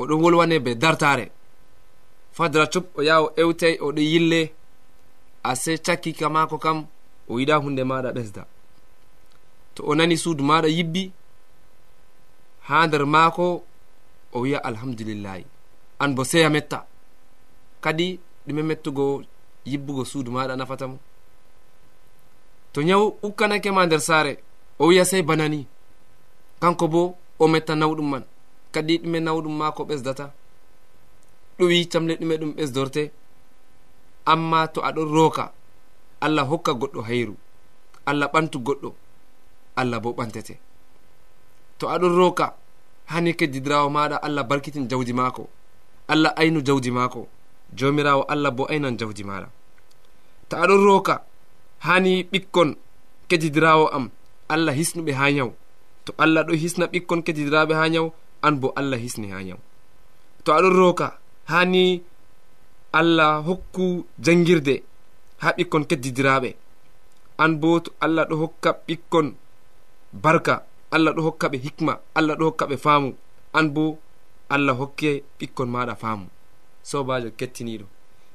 oɗon 0.00 0.20
wolwane 0.22 0.56
be 0.64 0.74
dartare 0.74 1.26
fadra 2.36 2.66
cup 2.72 2.86
o 2.98 3.02
yaha 3.02 3.20
o 3.22 3.28
ewtay 3.36 3.74
oɗo 3.86 4.00
yille 4.12 4.40
ase 5.50 5.72
cakkika 5.86 6.26
maako 6.34 6.56
kam 6.64 6.78
o 7.30 7.38
yiɗa 7.40 7.56
hunde 7.62 7.82
maɗa 7.90 8.10
ɓesda 8.16 8.42
to 9.74 9.80
o 9.86 9.94
nani 9.94 10.16
suudu 10.22 10.42
maɗa 10.50 10.68
yibbi 10.76 11.12
ha 12.68 12.86
nder 12.86 13.04
maako 13.06 13.62
o 14.32 14.40
wiya 14.40 14.64
alhamdulillahi. 14.64 15.44
An 15.98 16.14
bo 16.14 16.24
seya 16.24 16.50
metta. 16.50 16.86
Kadi 17.80 18.20
ɗume 18.46 18.62
mettugo 18.62 19.22
yibbugo 19.66 20.04
suudu 20.04 20.30
maɗa 20.32 20.56
nafatamo 20.56 20.98
to 22.72 22.82
nyawu 22.82 23.06
ukkanake 23.22 23.70
ma 23.70 23.86
nder 23.86 24.00
saare 24.00 24.38
o 24.78 24.86
wiya 24.86 25.04
sey 25.04 25.22
banani. 25.22 25.66
kanko 26.62 26.86
bo 26.88 27.02
o 27.42 27.48
metta 27.48 27.74
nawɗum 27.74 28.08
man. 28.12 28.24
Kadi 28.74 28.94
ɗume 29.02 29.18
nawɗum 29.26 29.54
maako 29.60 29.82
ɓesdata. 29.88 30.24
Ɗuwi 31.58 31.78
camle 31.92 32.14
ɗume 32.20 32.34
ɗum 32.40 32.52
ɓesdorte. 32.56 33.02
Amma 34.32 34.60
to 34.72 34.80
aɗon 34.88 35.08
rooka 35.14 35.44
allah 36.24 36.44
hokka 36.50 36.72
goɗɗo 36.80 37.00
hayru. 37.08 37.34
Allah 38.06 38.28
ɓantu 38.32 38.58
goɗɗo 38.66 38.90
allah 39.80 39.98
bo 40.02 40.10
ɓantete. 40.18 40.54
To 41.78 41.84
aɗon 41.94 42.14
roka 42.16 42.46
hani 43.12 43.30
keddidirawo 43.38 43.88
maɗa 43.90 44.16
allah 44.26 44.44
barkitin 44.50 44.88
jawdi 44.90 45.12
maako. 45.12 45.48
Allah 46.08 46.32
aynu 46.36 46.60
jawdi 46.66 46.90
maako. 46.90 47.26
Jomirawo 47.78 48.22
allah 48.32 48.50
bo 48.56 48.66
aynan 48.70 48.96
jawdi 48.98 49.24
maɗa. 49.24 49.48
To 50.48 50.56
aɗon 50.56 50.84
roka 50.86 51.14
hani 51.86 52.22
ɓikkon 52.32 52.76
keddidirawo 53.28 53.88
am 53.96 54.10
allah 54.48 54.74
hisnuɓe 54.78 55.12
ha 55.18 55.26
yaw 55.30 55.50
to 56.04 56.12
allah 56.18 56.42
ɗo 56.46 56.52
hisna 56.62 56.86
ɓikkon 56.92 57.22
kettidiraɓe 57.26 57.74
ha 57.74 57.88
nyaw 57.88 58.06
an 58.42 58.54
bo 58.60 58.68
allah 58.76 58.98
hisni 59.04 59.28
ha 59.30 59.42
nyaw 59.42 59.58
to 60.44 60.52
aɗon 60.52 60.74
roka 60.80 61.18
hani 61.52 62.02
allah 62.92 63.42
hokku 63.46 64.04
jangirde 64.24 64.82
ha 65.42 65.48
ɓikkon 65.56 65.84
keddidiraɓe 65.90 66.50
an 67.38 67.52
bo 67.60 67.80
to 67.80 67.90
allah 68.00 68.24
ɗo 68.28 68.34
hokka 68.42 68.70
ɓikkon 68.86 69.28
barka 70.12 70.54
allah 70.94 71.12
ɗo 71.16 71.22
hokka 71.26 71.46
ɓe 71.48 71.58
hikma 71.64 71.92
allah 72.14 72.36
ɗo 72.38 72.44
hokka 72.44 72.66
ɓe 72.70 72.76
faamu. 72.76 73.10
An 73.54 73.68
bo 73.74 73.98
allah 74.48 74.74
hokke 74.80 75.22
ɓikkon 75.38 75.68
maɗa 75.68 75.94
faamu. 75.96 76.26
Sobajo 76.82 77.30
kettiniɗo. 77.38 77.86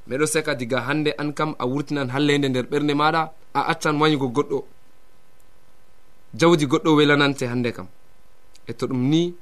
Miɗo 0.08 0.26
seka 0.26 0.56
diga 0.56 0.80
hande 0.88 1.12
an 1.18 1.34
kam 1.34 1.56
a 1.60 1.66
wurtinan 1.66 2.10
hallende 2.14 2.48
nder 2.50 2.66
ɓernde 2.72 2.94
maɗa 3.02 3.22
a 3.54 3.62
accan 3.72 4.00
wayugo 4.02 4.28
goɗɗo. 4.36 4.60
jawdi 6.34 6.66
goɗɗo 6.66 6.96
welanante 6.96 7.46
hannde 7.48 7.72
kam. 7.72 7.88
E 8.68 8.74
to 8.74 8.88
ɗum 8.88 9.10
ni 9.10 9.34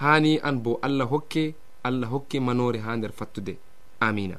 hani 0.00 0.38
an 0.42 0.58
bo 0.62 0.78
allah 0.82 1.06
hokke 1.08 1.54
allah 1.82 2.08
hokke 2.10 2.40
manore 2.40 2.78
ha 2.78 2.96
nder 2.96 3.12
fattude. 3.12 3.56
Amina. 4.00 4.36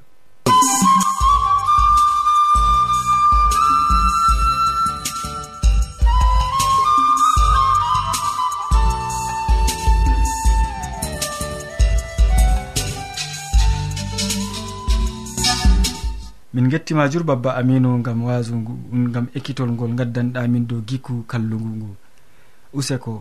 min 16.57 16.69
gettima 16.73 17.05
jur 17.05 17.21
babba 17.29 17.53
aminu 17.59 18.01
gam 18.01 18.25
wasu 18.25 18.57
ngu 18.57 18.73
gam 19.13 19.25
ekkitol 19.37 19.69
ngol 19.77 19.93
gaddanɗamin 19.99 20.65
dow 20.69 20.81
gikku 20.89 21.15
kallugu 21.29 21.69
ngu. 21.77 21.89
Useko 22.73 23.13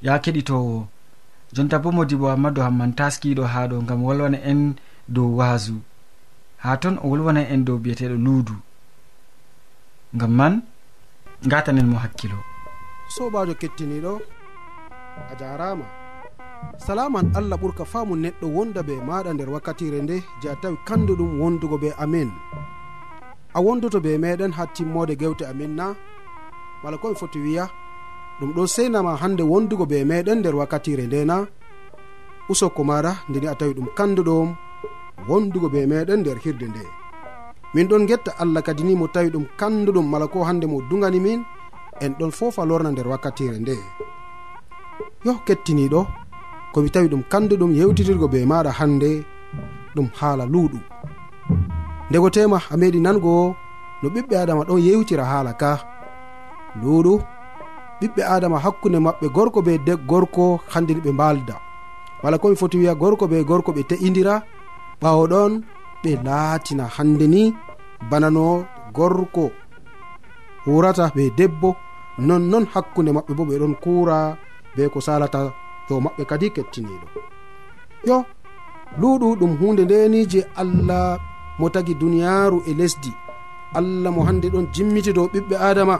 ya 0.00 0.16
keɗitowo 0.24 0.88
jonta 1.54 1.76
bo 1.82 1.88
modibo 1.92 2.26
hammadou 2.32 2.64
hamman 2.64 2.92
taskiɗo 2.98 3.44
ha 3.52 3.60
ɗo 3.70 3.76
gam 3.88 4.00
wolwana 4.06 4.38
en 4.50 4.60
dow 5.14 5.28
wasu 5.38 5.76
ha 6.64 6.70
ton 6.82 6.96
o 7.04 7.12
wolwana 7.12 7.42
en 7.52 7.60
dow 7.66 7.76
biyeteɗo 7.82 8.16
luudu. 8.24 8.56
Gam 10.20 10.32
man 10.38 10.54
gatanen 11.50 11.86
mo 11.92 11.96
hakkilo. 12.04 12.38
Sobajo 13.14 13.52
kettiniɗo 13.60 14.12
a 15.30 15.32
jarama. 15.40 16.01
salaman 16.86 17.32
allah 17.34 17.56
ɓurka 17.62 17.84
faamu 17.84 18.14
neɗɗo 18.16 18.46
wonda 18.56 18.82
be 18.82 18.94
maɗa 19.08 19.30
nder 19.34 19.50
wakkatire 19.50 20.02
nde 20.02 20.16
je 20.40 20.48
a 20.48 20.56
tawi 20.62 20.76
kanduɗum 20.86 21.40
wondugo 21.40 21.78
be 21.78 21.88
amin 21.98 22.30
a 23.54 23.60
wondoto 23.60 24.00
be 24.00 24.18
meɗen 24.18 24.52
ha 24.56 24.66
timmode 24.74 25.14
gewte 25.20 25.44
amin 25.52 25.72
na 25.76 25.94
mala 26.82 26.96
komi 26.98 27.14
foti 27.20 27.38
wiya 27.38 27.64
ɗum 28.42 28.52
ɗo 28.56 28.66
seinama 28.66 29.16
hande 29.22 29.42
wondugo 29.42 29.84
be 29.86 30.04
meɗen 30.04 30.38
nder 30.40 30.54
wakkatire 30.56 31.04
nde 31.06 31.24
na. 31.24 31.36
Usokko 32.50 32.82
maɗa 32.84 33.12
ndeni 33.28 33.46
a 33.46 33.54
tawi 33.54 33.72
ɗum 33.74 33.88
kanduɗom 33.96 34.48
wondugo 35.28 35.68
be 35.72 35.86
meɗen 35.86 36.20
nder 36.20 36.38
hirde 36.44 36.66
nde. 36.68 36.82
Min 37.74 37.86
ɗon 37.88 38.06
getta 38.08 38.32
allah 38.42 38.62
kadi 38.66 38.82
ni 38.84 38.94
mo 38.96 39.06
tawi 39.14 39.28
ɗum 39.30 39.46
kanduɗum 39.60 40.06
mala 40.10 40.26
ko 40.26 40.42
hande 40.48 40.66
mo 40.66 40.80
dugani 40.90 41.20
min 41.20 41.40
en 42.00 42.12
ɗon 42.18 42.32
fofa 42.38 42.64
lorna 42.66 42.90
nder 42.90 43.06
wakkatire 43.12 43.58
nde. 43.58 43.76
Yo 45.24 45.32
kettiniɗo 45.46 46.00
komi 46.72 46.90
tawi 46.94 47.08
ɗum 47.12 47.22
kandu 47.32 47.54
ɗum 47.60 47.72
yewtitirgo 47.78 48.26
be 48.32 48.38
maɗa 48.50 48.70
hande 48.78 49.10
ɗum 49.94 50.08
haala 50.18 50.44
luuɗum 50.52 50.82
ndego 52.08 52.28
tema 52.30 52.58
a 52.72 52.76
meɗi 52.80 53.00
nango 53.00 53.56
no 54.02 54.08
ɓiɓɓe 54.14 54.34
adama 54.42 54.62
ɗon 54.68 54.80
yewtira 54.86 55.24
haala 55.24 55.52
ka. 55.60 55.70
Luuɗu 56.80 57.14
ɓiɓɓe 58.00 58.22
adama 58.34 58.58
hakkunde 58.64 58.98
maɓɓe 59.06 59.26
gorko 59.36 59.58
be 59.66 59.72
de 59.86 59.92
gorko 60.10 60.44
handini 60.72 61.00
ɓe 61.06 61.10
mbalda. 61.16 61.54
Wala 62.22 62.36
komi 62.38 62.56
foti 62.60 62.76
wiya 62.80 62.94
gorko 62.94 63.24
be 63.30 63.44
gorko 63.44 63.70
ɓe 63.76 63.82
te'idira 63.90 64.34
ɓawo 65.02 65.22
ɗon 65.32 65.52
ɓe 66.02 66.10
laatina 66.26 66.84
hande 66.96 67.26
ni 67.34 67.42
banano 68.10 68.64
gorko 68.96 69.44
hurata 70.64 71.12
be 71.16 71.30
debbo. 71.38 71.70
Nonnon 72.18 72.64
hakkunde 72.74 73.10
maɓɓe 73.16 73.32
bo 73.38 73.44
ɓeɗon 73.50 73.74
kura 73.82 74.36
be 74.76 74.82
ko 74.92 75.00
salata 75.00 75.40
dow 75.92 76.00
maɓɓe 76.04 76.22
kadi 76.30 76.46
kettiniɗo 76.56 77.06
yo 78.08 78.16
luuɗu 79.00 79.28
ɗum 79.40 79.52
hunde 79.60 79.82
ndeni 79.84 80.20
je 80.32 80.40
allah 80.62 81.04
mo 81.58 81.68
tagi 81.74 81.94
duniyaaru 82.00 82.58
e 82.70 82.72
lesdi. 82.80 83.12
Allah 83.78 84.10
mo 84.12 84.22
hande 84.28 84.46
ɗon 84.54 84.66
jimmiti 84.74 85.12
dow 85.12 85.28
ɓiɓɓe 85.32 85.56
adama 85.68 85.96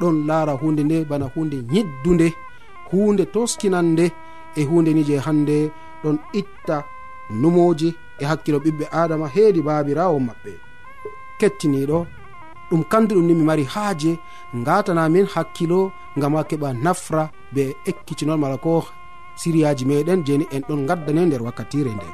ɗon 0.00 0.16
laara 0.28 0.52
hunde 0.60 0.82
nde 0.84 0.96
bana 1.10 1.26
hunde 1.34 1.56
yiddunde 1.72 2.26
hunde 2.90 3.24
toskinande 3.34 4.06
e 4.58 4.62
hunde 4.68 4.90
ni 4.94 5.02
je 5.08 5.16
hande 5.26 5.56
ɗon 6.02 6.16
itta 6.40 6.76
numoji 7.40 7.88
e 8.20 8.24
hakkilo 8.30 8.58
ɓiɓɓe 8.64 8.84
adama 9.00 9.26
heedi 9.34 9.60
baabirawo 9.66 10.18
maɓɓe. 10.28 10.52
Kettiniɗo 11.38 11.98
ɗum 12.68 12.82
kandu 12.90 13.12
ɗum 13.16 13.26
ni 13.26 13.34
mi 13.34 13.44
mari 13.44 13.64
haaje 13.74 14.12
gatanamin 14.66 15.26
hakkilo 15.34 15.80
ngam 16.16 16.34
a 16.36 16.42
keɓa 16.50 16.68
nafra 16.84 17.22
be 17.54 17.62
ekkicinol 17.90 18.38
mala 18.42 18.56
ko 18.64 18.84
siriyaji 19.40 19.84
meɗen 19.88 20.20
jeni 20.26 20.46
en 20.54 20.62
ɗon 20.68 20.86
gaddane 20.88 21.22
nder 21.26 21.42
wakkatire 21.46 21.92
nde. 21.96 22.08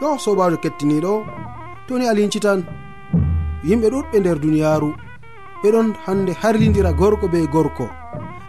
Yo 0.00 0.08
sobajo 0.24 0.56
kettiniɗo 0.62 1.12
toni 1.86 2.04
a 2.10 2.14
lincitan 2.16 2.60
yimɓe 3.68 3.86
ɗuɗɓe 3.92 4.16
nder 4.20 4.38
duniyaru 4.42 4.90
ɓeɗon 5.62 5.88
hande 6.04 6.32
harlidira 6.42 6.92
gorko 7.00 7.26
be 7.32 7.38
gorko. 7.54 7.86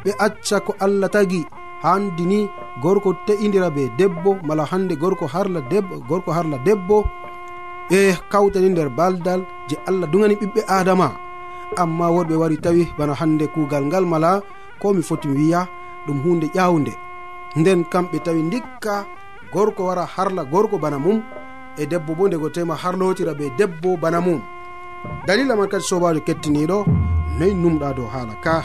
Ɓe 0.03 0.11
acca 0.25 0.57
ko 0.65 0.71
allah 0.85 1.09
tagi 1.15 1.41
handi 1.83 2.23
ni 2.31 2.39
gorko 2.83 3.09
te'idira 3.25 3.69
be 3.75 3.83
debbo 3.97 4.31
mala 4.47 4.63
hande 4.71 4.93
gorko 5.01 5.25
harla 5.33 5.59
debbo 5.71 5.95
gorko 6.09 6.31
harla 6.37 6.57
debbo. 6.65 6.97
Ɓe 7.89 7.99
kawtani 8.31 8.69
nder 8.69 8.89
baldal 8.97 9.41
je 9.69 9.75
allah 9.89 10.07
dugani 10.11 10.35
ɓiɓɓe 10.41 10.61
adama. 10.67 11.07
Amma 11.81 12.05
woɗɓe 12.15 12.35
wari 12.41 12.57
tawi 12.63 12.83
bana 12.97 13.13
hande 13.19 13.45
kugal 13.53 13.83
ngal 13.85 14.05
mala 14.05 14.31
ko 14.81 14.93
mi 14.93 15.01
foti 15.01 15.27
wiya 15.35 15.61
ɗum 16.05 16.17
hunde 16.23 16.47
ƴawde 16.55 16.93
nden 17.55 17.83
kamɓe 17.91 18.17
tawi 18.25 18.41
ndikka 18.43 19.05
gorko 19.53 19.85
wara 19.85 20.05
harla 20.05 20.43
gorko 20.43 20.77
bana 20.77 20.99
mum 20.99 21.21
e 21.77 21.85
debbo 21.85 22.15
bo 22.15 22.27
ndego 22.27 22.49
tema 22.49 22.75
harlotira 22.75 23.33
be 23.33 23.51
debbo 23.57 23.97
bana 23.97 24.21
mum. 24.21 24.41
Dalila 25.27 25.55
man 25.55 25.69
kadi 25.69 25.83
sobajo 25.83 26.21
kettiniɗo 26.27 26.85
noyi 27.37 27.53
numɗa 27.55 27.93
dow 27.97 28.07
haala 28.13 28.35
ka. 28.43 28.63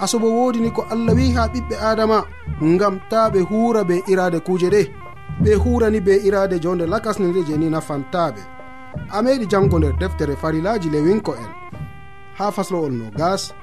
Asobo 0.00 0.28
wodi 0.36 0.60
ni 0.60 0.70
ko 0.70 0.84
allah 0.90 1.14
wi 1.14 1.32
ha 1.34 1.48
ɓiɓɓe 1.52 1.76
adama 1.90 2.24
ngam 2.62 3.00
ta 3.10 3.30
ɓe 3.30 3.40
hura 3.50 3.84
be 3.84 4.02
irade 4.12 4.40
kuje 4.46 4.68
ɗe. 4.70 4.82
Ɓe 5.42 5.54
hurani 5.62 6.00
be 6.00 6.12
irade 6.26 6.60
jonde 6.62 6.84
lakasne 6.86 7.26
nde 7.28 7.44
je 7.46 7.56
ni 7.56 7.70
nafantaɓe. 7.70 8.40
A 9.10 9.22
meɗi 9.22 9.46
jango 9.50 9.78
nder 9.78 9.96
deftere 10.00 10.36
farilaji 10.36 10.88
lewinko 10.90 11.32
en. 11.34 11.50
Ha 12.38 12.52
faslowol 12.52 12.92
no 12.92 13.10
gas 13.18 13.54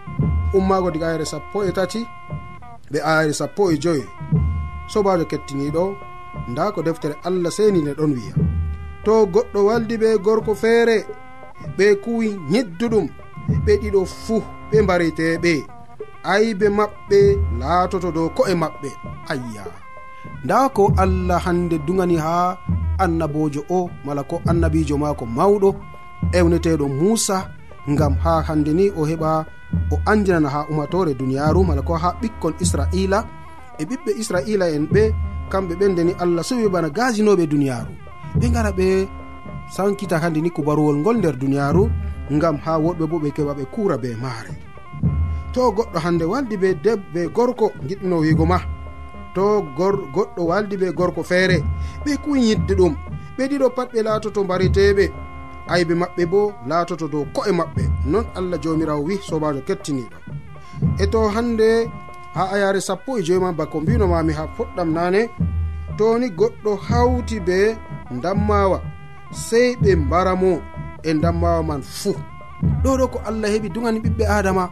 ummago 0.54 0.92
diga 0.92 1.08
ayre 1.10 1.26
sappo 1.26 1.64
e 1.64 1.72
tati 1.72 2.02
ɓe 2.92 3.00
ayre 3.04 3.34
sappo 3.34 3.72
e 3.72 3.78
joyi. 3.78 4.06
sobajo 4.92 5.26
kettiniɗo 5.32 5.84
nda 6.50 6.72
ko 6.74 6.80
deftere 6.88 7.16
allah 7.28 7.52
seni 7.58 7.82
ne 7.84 7.92
ɗon 8.00 8.12
wiya 8.18 8.34
to 9.06 9.14
goɗɗo 9.34 9.60
waldi 9.68 9.96
ɓe 10.02 10.10
gorko 10.26 10.52
feere 10.62 10.98
ɓe 11.78 11.86
kuwi 12.04 12.28
ñidduɗum 12.52 13.06
ɓe 13.66 13.74
ɗiɗo 13.82 14.02
fuu 14.24 14.44
ɓe 14.70 14.78
mbariteɓe 14.84 15.54
aybe 16.34 16.68
maɓɓe 16.78 17.20
laatoto 17.60 18.10
dow 18.16 18.30
ko'e 18.38 18.54
maɓɓe. 18.62 18.90
Ayya. 19.32 19.64
Nda 20.44 20.70
ko 20.76 20.84
allah 21.04 21.40
hande 21.46 21.76
dugani 21.88 22.18
ha 22.26 22.58
annabojo 23.04 23.62
o 23.70 23.90
mala 24.06 24.24
ko 24.24 24.36
annabijo 24.50 24.96
maako 24.98 25.26
mawɗo 25.38 25.70
ewneteɗo 26.38 26.86
muusa 27.00 27.38
ngam 27.92 28.14
ha 28.24 28.34
hande 28.48 28.72
ni 28.74 28.86
o 29.00 29.02
heɓa 29.10 29.32
o 29.94 29.96
andinana 30.12 30.50
ha 30.56 30.60
umatore 30.72 31.12
duniyaru 31.20 31.64
mala 31.68 31.82
ko 31.88 31.94
ha 32.04 32.10
ɓikkon 32.22 32.54
israila 32.64 33.20
e 33.80 33.84
ɓiɓɓe 33.90 34.12
israila 34.22 34.66
en 34.76 34.86
ɓe 34.94 35.14
kamɓe 35.52 35.74
ɓen 35.80 35.92
ndeni 35.92 36.14
allah 36.24 36.44
sowi 36.44 36.70
bana 36.70 36.90
gasinoɓe 36.90 37.48
duniyaru 37.48 37.92
ɓe 38.40 38.46
gara 38.54 38.72
ɓe 38.72 39.08
sankita 39.76 40.18
hande 40.20 40.40
ni 40.42 40.50
kubaruwol 40.50 40.98
ngol 40.98 41.18
nder 41.18 41.36
duniyaru 41.38 41.84
ngam 42.36 42.58
ha 42.66 42.72
woɗɓe 42.84 43.06
bo 43.12 43.18
ɓe 43.24 43.30
keɓa 43.36 43.54
ɓe 43.58 43.64
kuura 43.74 43.98
be 43.98 44.10
maare. 44.24 44.52
To 45.54 45.72
goɗɗo 45.72 45.98
hande 46.00 46.26
waldi 46.32 46.58
be 46.58 46.70
deb 46.84 47.00
be 47.14 47.22
gorko 47.36 47.72
giɗɗino 47.88 48.16
wiigo 48.24 48.46
ma. 48.46 48.60
To 49.36 49.44
goɗɗo 49.78 50.42
waldi 50.50 50.78
be 50.78 50.92
gorko 50.92 51.24
feere 51.24 51.58
ɓe 52.06 52.12
kuyidde 52.24 52.74
ɗum. 52.80 52.94
Ɓe 53.38 53.44
ɗiɗo 53.50 53.68
pat 53.76 53.90
ɓe 53.94 54.04
laatoto 54.04 54.44
mbariteɓe 54.44 55.06
aybe 55.68 55.94
maɓɓe 56.02 56.24
bo 56.32 56.54
laatoto 56.70 57.08
dow 57.08 57.26
ko'e 57.36 57.52
maɓɓe. 57.52 57.84
Non 58.12 58.26
allah 58.36 58.60
jomirawo 58.64 59.02
wi 59.08 59.16
sobajo 59.28 59.62
kettiniɗo 59.68 60.16
e 61.00 61.06
to 61.08 61.20
hande 61.36 61.90
ha 62.38 62.52
ayare 62.54 62.82
sappo 62.82 63.18
e 63.20 63.24
joyi 63.24 63.40
ma 63.40 63.52
bako 63.52 63.82
mbinomami 63.82 64.34
ha 64.34 64.44
poɗɗam 64.58 64.90
nane 64.94 65.22
toni 65.98 66.28
goɗɗo 66.30 66.72
hawti 66.88 67.40
be 67.40 67.76
dammawa 68.24 68.82
sey 69.32 69.76
ɓe 69.82 69.96
mbara 69.96 70.36
mo 70.36 70.62
e 71.04 71.14
dammawa 71.14 71.64
man 71.64 71.82
fuu 71.82 72.16
ɗo 72.84 72.98
ɗo 73.00 73.08
ko 73.14 73.20
allah 73.26 73.50
heɓi 73.54 73.70
dugani 73.74 74.00
ɓiɓɓe 74.00 74.26
adama 74.38 74.70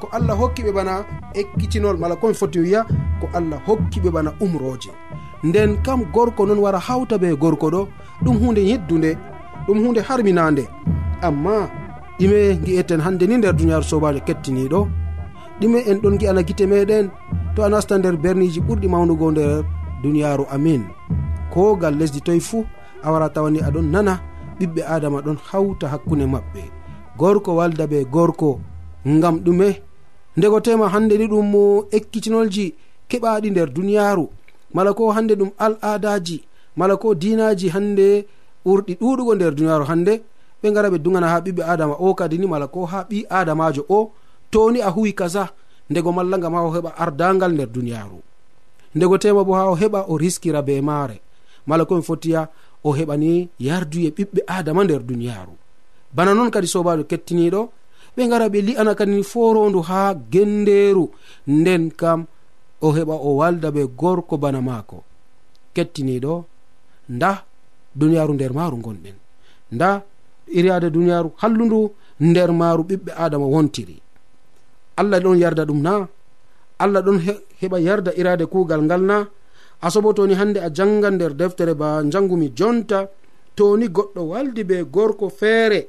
ko 0.00 0.08
allah 0.16 0.34
hokki 0.40 0.62
ɓe 0.66 0.72
bana 0.72 1.04
ekkitinol 1.34 1.96
mala 1.98 2.16
komi 2.16 2.34
foti 2.34 2.58
wiya 2.58 2.80
ko 3.20 3.26
allah 3.38 3.58
hokki 3.66 4.00
ɓe 4.00 4.10
bana 4.10 4.30
umroje. 4.40 4.90
Nden 5.44 5.82
kam 5.82 6.04
gorko 6.12 6.46
noon 6.46 6.58
wara 6.58 6.78
hawta 6.78 7.18
be 7.18 7.36
gorko 7.36 7.70
ɗo 7.70 7.88
ɗum 8.24 8.36
hunde 8.42 8.62
yeddude 8.70 9.16
ɗum 9.66 9.78
hunde 9.84 10.00
harminande. 10.08 10.64
Amma 11.22 11.70
ɗime 12.18 12.58
gi'eten 12.64 13.00
hande 13.00 13.24
ni 13.26 13.36
nder 13.38 13.54
duniyaru 13.54 13.84
sobajo 13.84 14.20
kettiniɗo 14.26 14.88
ɗume 15.60 15.78
en 15.90 15.98
ɗon 16.02 16.18
gi'ana 16.20 16.42
gite 16.46 16.66
meɗen. 16.66 17.10
To 17.56 17.62
a 17.62 17.68
nasta 17.68 17.98
nder 17.98 18.16
berniji 18.16 18.60
ɓurɗi 18.60 18.88
mawnugo 18.88 19.30
nder 19.30 19.64
duniyaru 20.02 20.44
amin. 20.54 20.82
Kogal 21.52 21.94
lesdi 21.98 22.20
toye 22.20 22.40
fuu 22.40 22.64
a 23.02 23.12
wara 23.12 23.28
tawani 23.34 23.60
aɗon 23.60 23.86
nana 23.92 24.20
ɓiɓɓe 24.58 24.82
adama 24.94 25.18
ɗon 25.24 25.36
hawta 25.50 25.88
hakkunde 25.88 26.26
maɓɓe. 26.26 26.62
Gorko 27.18 27.50
walda 27.58 27.86
be 27.86 28.04
gorko 28.04 28.60
ngam 29.06 29.36
ɗume. 29.44 29.68
Ndego 30.36 30.60
tema 30.60 30.88
hande 30.88 31.14
ni 31.18 31.26
ɗum 31.28 31.52
ekkitinolji 31.96 32.74
keɓaɗi 33.08 33.50
nder 33.50 33.68
duniyaru 33.74 34.28
mala 34.74 34.92
ko 34.92 35.10
hande 35.12 35.34
ɗum 35.34 35.50
al 35.58 35.76
adaji 35.82 36.42
mala 36.76 36.96
ko 36.96 37.14
dinaji 37.14 37.68
hande 37.68 38.26
ɓurɗi 38.66 38.92
ɗuɗugo 39.00 39.34
nder 39.34 39.54
duniyaru 39.54 39.84
hande 39.84 40.22
ɓe 40.62 40.72
gara 40.74 40.88
ɓe 40.90 40.98
dugana 40.98 41.28
ha 41.28 41.38
ɓiɓɓe 41.40 41.62
adama 41.72 41.94
o 41.98 42.14
kadi 42.14 42.38
ni 42.38 42.46
mala 42.46 42.66
ko 42.66 42.84
ha 42.86 43.06
ɓi 43.10 43.26
adamajo 43.30 43.82
o 43.88 44.10
toni 44.54 44.80
a 44.82 44.88
huwi 44.90 45.12
kaza 45.12 45.48
ndego 45.90 46.12
malla 46.12 46.38
ngam 46.38 46.54
ha 46.54 46.60
o 46.62 46.70
heɓa 46.74 46.90
ardangal 47.02 47.52
nder 47.52 47.66
duniyaru 47.74 48.18
ndego 48.94 49.18
tema 49.18 49.42
bo 49.44 49.52
ha 49.58 49.64
o 49.72 49.74
heɓa 49.74 50.00
o 50.08 50.14
riskira 50.22 50.62
be 50.62 50.80
maare. 50.80 51.20
Mala 51.66 51.84
komi 51.84 52.02
fotiya 52.02 52.40
o 52.84 52.90
heɓani 52.98 53.48
yarduye 53.66 54.08
ɓiɓɓe 54.16 54.40
adama 54.46 54.84
nder 54.84 55.02
duniyaru 55.02 55.54
bana 56.16 56.34
noon 56.34 56.50
kadi 56.54 56.66
sobajo 56.74 57.04
kettiniɗo 57.10 57.62
ɓe 58.16 58.22
gara 58.30 58.46
ɓe 58.52 58.58
li'ana 58.68 58.94
kadi 58.94 59.22
forondu 59.22 59.80
ha 59.88 60.14
genderu 60.32 61.10
nden 61.48 61.90
kam 62.00 62.20
o 62.80 62.88
heɓa 62.96 63.14
o 63.26 63.36
walda 63.40 63.68
be 63.74 63.82
gorko 64.00 64.36
bana 64.38 64.60
maako. 64.68 65.02
Kettiniɗo 65.74 66.34
nda 67.08 67.30
duniyaru 67.98 68.32
nder 68.34 68.52
maaru 68.54 68.76
gonɗen 68.84 69.16
nda 69.74 70.02
iriyade 70.58 70.88
duniyaru 70.94 71.28
hallundu 71.42 71.90
nder 72.20 72.50
maaru 72.60 72.82
ɓiɓɓe 72.88 73.10
adama 73.24 73.46
wontiri. 73.54 74.03
allah 74.96 75.20
ɗon 75.20 75.38
yarda 75.38 75.64
ɗum 75.64 75.80
na? 75.82 76.08
Allah 76.78 77.02
ɗon 77.02 77.18
heɓa 77.60 77.78
yarda 77.80 78.10
irade 78.20 78.44
kuugal 78.46 78.82
ngal 78.82 79.02
na? 79.02 79.16
Asobo 79.82 80.12
toni 80.12 80.34
hande 80.34 80.58
a 80.60 80.70
jangan 80.72 81.14
nder 81.14 81.32
deftere 81.34 81.74
ba 81.74 82.02
jangumi 82.12 82.48
jonta 82.58 83.08
toni 83.56 83.86
goɗɗo 83.88 84.20
waldi 84.32 84.62
be 84.64 84.76
gorko 84.94 85.28
feere 85.30 85.80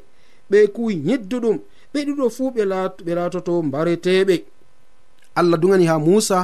ɓe 0.50 0.58
kuwi 0.76 0.94
yidduɗum 1.08 1.58
ɓe 1.94 2.00
ɗiɗo 2.08 2.26
fuu 2.36 2.50
ɓe 2.56 3.14
laatoto 3.16 3.62
mbareteɓe. 3.68 4.36
Allah 5.40 5.58
dugani 5.60 5.86
ha 5.88 5.98
musa 6.00 6.40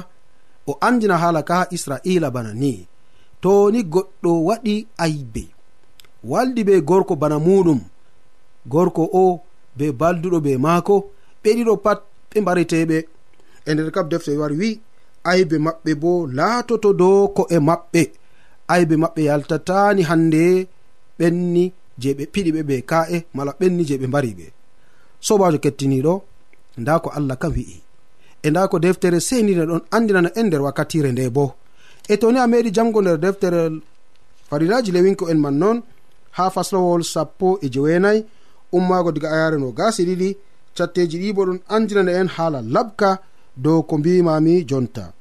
o 0.67 0.77
andina 0.81 1.17
hala 1.17 1.43
ka 1.43 1.55
ha 1.59 1.67
israila 1.75 2.31
bana 2.31 2.53
ni. 2.53 2.87
Toni 3.41 3.83
goɗɗo 3.83 4.31
waɗi 4.47 4.87
aybe. 4.97 5.43
Waldi 6.23 6.63
be 6.63 6.81
gorko 6.81 7.15
bana 7.15 7.37
muɗum. 7.39 7.79
Gorko 8.67 9.03
o 9.13 9.41
be 9.77 9.91
balduɗo 9.91 10.39
be 10.45 10.57
maako 10.57 10.95
ɓe 11.43 11.49
ɗiɗo 11.57 11.73
pat 11.83 11.99
ɓe 12.31 12.41
mbariteɓe. 12.41 12.97
E 13.67 13.73
nder 13.73 13.91
kam 13.95 14.07
defte 14.09 14.31
wari 14.41 14.55
wi 14.61 14.69
aybe 15.31 15.55
maɓɓe 15.65 15.91
bo 16.01 16.11
laatoto 16.37 16.89
dow 16.93 17.27
ko'e 17.37 17.57
maɓɓe. 17.67 18.01
Aybe 18.73 18.95
maɓɓe 19.03 19.21
yaltatani 19.29 20.01
hande 20.09 20.43
ɓenni 21.19 21.63
je 22.01 22.09
ɓe 22.17 22.23
piɗi 22.33 22.51
ɓe 22.55 22.61
be 22.69 22.75
ka'e 22.91 23.17
mala 23.35 23.51
ɓenni 23.59 23.83
je 23.89 23.95
ɓe 24.01 24.07
mbari 24.07 24.31
ɓe 24.39 24.45
sobajo 25.27 25.57
kettiniɗo 25.63 26.13
nda 26.81 26.93
ko 27.03 27.09
allah 27.17 27.37
kam 27.41 27.51
wi'i. 27.55 27.77
E 28.43 28.47
nda 28.49 28.67
ko 28.71 28.79
deftere 28.79 29.19
senire 29.19 29.63
ɗon 29.69 29.81
andinana 29.95 30.29
en 30.39 30.45
nder 30.47 30.61
wakkatire 30.65 31.11
nde 31.11 31.29
bo. 31.35 31.45
E 32.09 32.17
toni 32.17 32.39
a 32.39 32.47
meɗi 32.47 32.69
jango 32.75 32.99
nder 33.01 33.17
deftere 33.25 33.61
farilaji 34.49 34.91
lewinko 34.91 35.29
en 35.31 35.39
man 35.43 35.55
noon 35.61 35.77
ha 36.37 36.49
faslowol 36.49 37.03
sappo 37.03 37.59
e 37.61 37.67
jeweenayi 37.73 38.25
ummago 38.71 39.11
diga 39.11 39.29
ayare 39.31 39.57
no 39.59 39.71
gasi 39.71 40.01
ɗiɗi 40.05 40.29
catteji 40.75 41.17
ɗi 41.21 41.33
bo 41.33 41.45
ɗum 41.45 41.59
andinana 41.69 42.11
en 42.19 42.27
haala 42.35 42.61
labka 42.61 43.19
dow 43.57 43.81
ko 43.83 43.97
mbimami 43.97 44.63
jonta. 44.69 45.13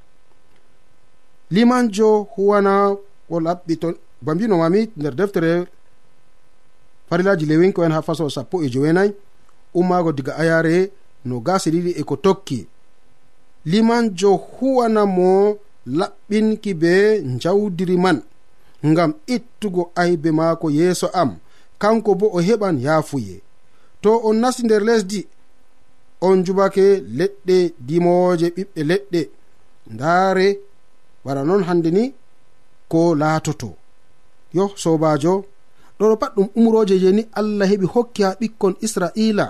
Limanjo 1.50 2.08
huwana 2.36 2.72
o 3.30 3.36
laɓɓi 3.40 3.74
to 3.82 3.88
ba 4.22 4.34
mbinomami 4.34 4.80
nder 4.96 5.14
deftere 5.14 5.66
farilaji 7.08 7.46
lewinko 7.46 7.84
en 7.84 7.92
ha 7.92 8.02
faso 8.02 8.30
sappo 8.30 8.62
e 8.64 8.68
jowenayi 8.70 9.12
ummago 9.74 10.12
diga 10.12 10.36
ayare 10.36 10.90
no 11.24 11.40
gasi 11.40 11.70
ɗiɗi 11.70 11.90
e 12.00 12.02
ko 12.04 12.16
tokki. 12.16 12.66
Limanjo 13.66 14.30
huwana 14.36 15.06
mo 15.06 15.58
laɓɓinki 15.86 16.74
be 16.74 16.92
jawdiri 17.42 17.96
man 17.96 18.22
ngam 18.86 19.12
ittugo 19.26 19.90
aybe 19.94 20.30
maako 20.32 20.70
yeeso 20.70 21.06
am 21.12 21.30
kanko 21.78 22.14
bo 22.14 22.26
o 22.32 22.40
heɓan 22.40 22.76
yaafuye. 22.80 23.40
To 24.02 24.10
o 24.24 24.32
nasti 24.32 24.62
nder 24.64 24.82
lesdi 24.84 25.26
on 26.26 26.38
jubake 26.46 26.84
leɗɗe 27.18 27.56
dimowoje 27.86 28.46
ɓiɓɓe 28.56 28.80
leɗɗe. 28.90 29.20
Ndaare 29.92 30.46
wara 31.24 31.42
noon 31.44 31.62
hande 31.68 31.90
ni 31.96 32.04
ko 32.88 33.00
laatoto. 33.20 33.68
Yo 34.56 34.64
sobajo 34.82 35.32
ɗoɗo 35.98 36.14
pat 36.20 36.32
ɗum 36.36 36.48
umroje 36.58 36.94
je 37.02 37.08
ni 37.16 37.22
allah 37.38 37.66
heɓi 37.70 37.86
hokki 37.94 38.20
ha 38.26 38.30
ɓikkon 38.40 38.74
israila. 38.86 39.46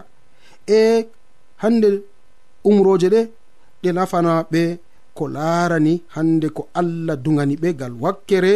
E 0.66 0.78
hande 1.62 1.88
umroje 2.68 3.08
ɗe 3.14 3.20
ɗe 3.82 3.88
nafana 3.96 4.32
ɓe 4.52 4.62
ko 5.14 5.28
laarani 5.28 6.02
hande 6.14 6.48
ko 6.56 6.62
allah 6.80 7.16
dugani 7.24 7.54
ɓe 7.62 7.68
gal 7.80 7.92
wakkere 8.00 8.52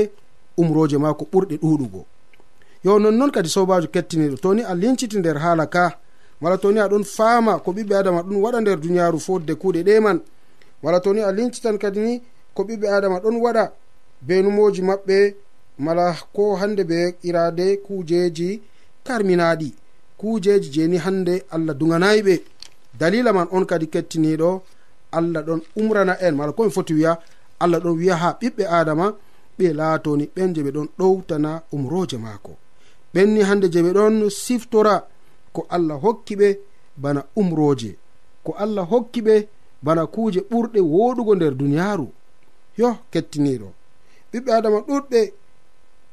umroje 0.60 0.96
ma 0.98 1.14
ko 1.14 1.24
ɓurɗe 1.32 1.56
ɗuɗugo 1.62 2.00
yo 2.84 2.98
nonnoon 2.98 3.30
kadi 3.34 3.48
sobajo 3.48 3.88
kettiniɗo 3.94 4.36
toni 4.42 4.62
a 4.62 4.72
linciti 4.74 5.16
nder 5.18 5.38
haala 5.44 5.66
ka 5.66 5.98
wala 6.44 6.58
toni 6.58 6.80
aɗon 6.80 7.04
faama 7.04 7.58
ko 7.64 7.70
ɓiɓɓe 7.72 7.94
adama 8.00 8.20
ɗon 8.22 8.36
waɗa 8.44 8.60
nder 8.60 8.78
duniyaaru 8.82 9.18
fodde 9.26 9.52
kuuɗe 9.60 9.80
ɗe 9.86 10.00
man. 10.00 10.18
Wala 10.82 11.00
toni 11.00 11.20
a 11.20 11.32
lincitan 11.32 11.78
kadi 11.78 12.00
ni 12.00 12.22
ko 12.54 12.62
ɓiɓɓe 12.68 12.86
adama 12.96 13.18
ɗon 13.24 13.36
waɗa 13.44 13.64
be 14.26 14.34
numoji 14.42 14.82
maɓɓe 14.82 15.34
mala 15.78 16.04
ko 16.34 16.54
hande 16.60 16.84
be 16.84 16.98
irade 17.28 17.66
kujeji 17.86 18.60
karminaɗi 19.06 19.68
kujeji 20.20 20.68
jeni 20.74 20.96
hande 21.04 21.34
allah 21.50 21.74
duganayi 21.80 22.20
ɓe 22.22 22.34
dalila 23.00 23.32
man 23.32 23.48
on 23.50 23.64
kadi 23.64 23.86
kettiniɗo 23.86 24.62
allah 25.12 25.42
ɗon 25.46 25.60
umrana 25.76 26.14
en. 26.20 26.34
Mala 26.36 26.52
komi 26.52 26.70
foti 26.70 26.92
wiya 26.94 27.18
allah 27.58 27.80
ɗon 27.80 27.96
wiya 27.98 28.16
ha 28.16 28.36
ɓiɓɓe 28.40 28.64
adama 28.68 29.14
ɓe 29.58 29.72
laatoni. 29.72 30.28
Ɓen 30.36 30.54
je 30.54 30.60
ɓe 30.62 30.70
ɗon 30.76 30.88
ɗowtana 30.98 31.62
umroje 31.72 32.18
maako. 32.18 32.52
Ɓenni 33.14 33.40
hande 33.48 33.66
je 33.72 33.80
ɓe 33.82 33.92
ɗon 33.92 34.28
siftora. 34.30 35.06
ko 35.54 35.60
allah 35.74 35.96
hokki 36.04 36.34
ɓe 36.40 36.48
bana 37.02 37.20
umroje 37.40 37.90
ko 38.44 38.50
allah 38.64 38.84
hokki 38.92 39.20
ɓe 39.26 39.34
bana 39.84 40.02
kuuje 40.14 40.40
ɓurɗe 40.50 40.80
woɗugo 40.80 41.32
nder 41.36 41.54
duniyaaru. 41.60 42.06
Yo 42.78 42.88
kettiniɗo 43.12 43.68
ɓiɓɓe 44.32 44.50
adama 44.58 44.78
ɗuɗɓe 44.88 45.20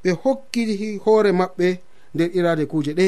ɓe 0.04 0.10
hokki 0.24 0.62
hoore 1.04 1.32
maɓɓe 1.40 1.68
nder 2.14 2.30
irade 2.38 2.64
kuuje 2.72 2.92
ɗe. 3.00 3.08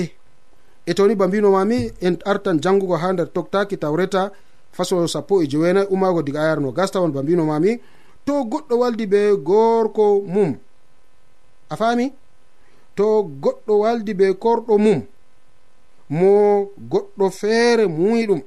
E 0.86 0.92
toni 0.98 1.16
ba 1.16 1.28
mbinomami 1.28 1.78
en 2.02 2.16
artan 2.32 2.58
jangugo 2.64 2.96
ha 3.02 3.08
nder 3.14 3.28
toktaki 3.36 3.76
tawreta 3.78 4.32
fasolo 4.76 5.08
sappo 5.08 5.42
e 5.44 5.48
jeweenayi 5.52 5.88
umago 5.96 6.22
diga 6.26 6.42
ayarno 6.44 6.72
gastawan 6.78 7.12
ba 7.16 7.22
mbinomami 7.24 7.72
to 8.26 8.34
goɗɗo 8.52 8.74
waldi 8.82 9.06
be 9.12 9.20
gorko 9.48 10.06
mum. 10.34 10.52
A 11.70 11.76
faami? 11.76 12.06
To 12.96 13.06
goɗɗo 13.44 13.74
waldi 13.84 14.14
be 14.14 14.26
korɗo 14.44 14.78
mum. 14.78 15.00
mo 16.18 16.32
goɗɗo 16.92 17.26
feere 17.40 17.86
muyi 17.98 18.24
ɗum 18.30 18.42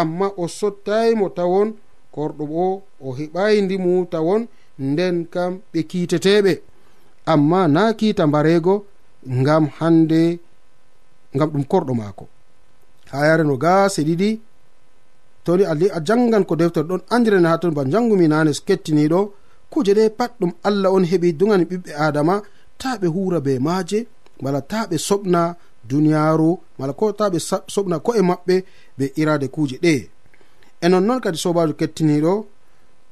amma 0.00 0.26
o 0.42 0.44
sottaymo 0.58 1.26
tawon 1.36 1.68
korɗo 2.14 2.44
bo 2.52 2.64
o 3.06 3.08
heɓayi 3.18 3.58
ndimu 3.64 3.92
tawon 4.12 4.42
nden 4.88 5.16
kam 5.32 5.52
ɓe 5.72 5.80
kiiteteɓe. 5.90 6.52
Amma 7.32 7.60
na 7.74 7.82
kiita 7.98 8.22
mbarego 8.30 8.74
ngam 9.40 9.64
hande 9.78 10.20
ngam 11.34 11.48
ɗum 11.52 11.64
korɗo 11.70 11.92
maako. 12.00 12.24
Ha 13.10 13.18
yare 13.28 13.44
no 13.44 13.54
gase 13.64 14.00
ɗiɗi 14.08 14.30
toni 15.44 15.64
ali 15.72 15.86
a 15.96 15.98
jangan 16.06 16.44
ko 16.48 16.54
deftere 16.60 16.86
ɗon 16.90 17.02
andirene 17.14 17.48
ha 17.50 17.58
ton 17.62 17.74
ba 17.78 17.82
jangumi 17.92 18.26
nane 18.28 18.50
kettiniɗo 18.66 19.20
kuje 19.72 19.92
ɗe 19.98 20.04
pat 20.18 20.32
ɗum 20.40 20.52
allah 20.68 20.90
on 20.96 21.04
heɓi 21.10 21.28
dugani 21.38 21.64
ɓiɓɓe 21.70 21.90
adama 22.06 22.34
ta 22.80 22.90
ɓe 23.00 23.06
hura 23.14 23.38
be 23.46 23.52
maaje 23.66 23.98
wala 24.42 24.60
ta 24.70 24.78
ɓe 24.90 24.96
soɓna 25.08 25.40
duniyaaru 25.88 26.50
mala 26.78 26.92
ko 26.92 27.12
ta 27.12 27.30
ɓe 27.32 27.38
soɓna 27.74 27.96
ko'e 28.06 28.22
maɓɓe 28.30 28.54
be 28.98 29.04
irade 29.20 29.46
kuuje 29.54 29.76
ɗe. 29.84 29.94
E 30.80 30.86
nonnoon 30.88 31.20
kadi 31.24 31.38
sobajo 31.38 31.72
kettiniɗo 31.80 32.32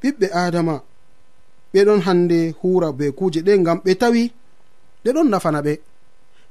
ɓiɓɓe 0.01 0.27
adama 0.43 0.75
ɓeɗon 1.73 2.01
hande 2.07 2.39
huura 2.61 2.89
be 2.99 3.07
kuuje 3.19 3.41
ɗe 3.47 3.53
ngam 3.63 3.79
ɓe 3.85 3.93
tawi 4.01 4.23
ɗe 5.05 5.11
ɗon 5.15 5.29
nafana 5.33 5.61
ɓe. 5.67 5.75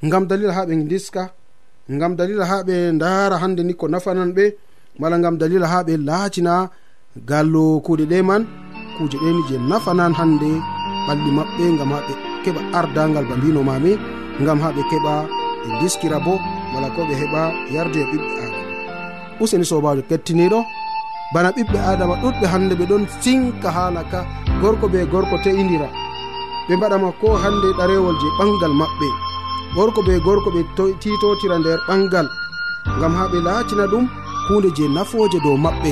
Ngam 0.05 0.23
dalila 0.29 0.53
ha 0.57 0.65
ɓe 0.67 0.73
diska 0.91 1.23
ngam 1.91 2.15
dalila 2.15 2.45
ha 2.45 2.57
ɓe 2.67 2.75
ndaara 2.95 3.37
hande 3.43 3.61
ni 3.63 3.73
ko 3.73 3.87
nafanan 3.87 4.31
ɓe 4.37 4.45
mala 4.99 5.15
ngam 5.19 5.37
dalila 5.37 5.67
ha 5.67 5.83
ɓe 5.87 5.93
laatina 6.07 6.53
gallo 7.29 7.79
kuuɗe 7.85 8.05
ɗe 8.11 8.17
man 8.29 8.43
kuuje 8.95 9.17
ɗeni 9.23 9.41
je 9.49 9.55
nafanan 9.69 10.13
hande 10.19 10.49
ɓalɗi 11.07 11.29
maɓɓe 11.37 11.63
ngam 11.75 11.89
ha 11.93 11.99
ɓe 12.07 12.13
keɓa 12.43 12.61
ardangal 12.79 13.25
ba 13.29 13.35
mbinomami 13.37 13.91
ngam 14.41 14.59
ha 14.63 14.69
ɓe 14.75 14.81
keɓa 14.91 15.42
ɓe 15.63 15.79
diskira 15.81 16.19
bo 16.25 16.33
wala 16.73 16.87
ko 16.95 17.01
ɓe 17.07 17.13
heɓa 17.21 17.41
yarde 17.75 17.99
e 18.03 18.05
ɓiɓɓe 18.11 18.31
adama 18.45 18.61
useni 19.41 19.65
sobajo 19.65 20.01
kettiniɗo 20.09 20.59
bana 21.33 21.49
ɓiɓɓe 21.55 21.77
adama 21.91 22.15
ɗuɗɓe 22.21 22.45
hande 22.53 22.73
ɓe 22.79 22.85
ɗon 22.91 23.03
sinka 23.21 23.69
hala 23.77 24.01
ka 24.11 24.19
gorko 24.61 24.87
be 24.93 24.99
gorko 25.11 25.35
te'idira 25.43 25.89
ɓe 26.67 26.73
mbaɗama 26.77 27.09
ko 27.19 27.27
hande 27.43 27.67
ɗarewol 27.77 28.15
je 28.21 28.27
ɓangal 28.37 28.73
maɓɓe. 28.81 29.07
Gorko 29.75 30.01
be 30.07 30.13
gorko 30.25 30.49
ɓe 30.55 30.61
titotira 31.01 31.57
nder 31.59 31.79
ɓangal 31.87 32.27
gam 32.99 33.13
ha 33.17 33.23
ɓe 33.31 33.37
laatina 33.47 33.85
ɗum 33.91 34.05
hunde 34.47 34.69
je 34.75 34.83
nafoje 34.95 35.37
dow 35.43 35.57
maɓɓe. 35.65 35.91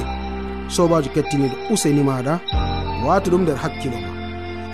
Sobajo 0.76 1.10
kettiniɗo 1.16 1.56
useni 1.74 2.02
maɗa 2.10 2.34
wata 3.06 3.28
ɗum 3.32 3.42
nder 3.44 3.58
hakkilo 3.64 3.98
ma. 4.04 4.10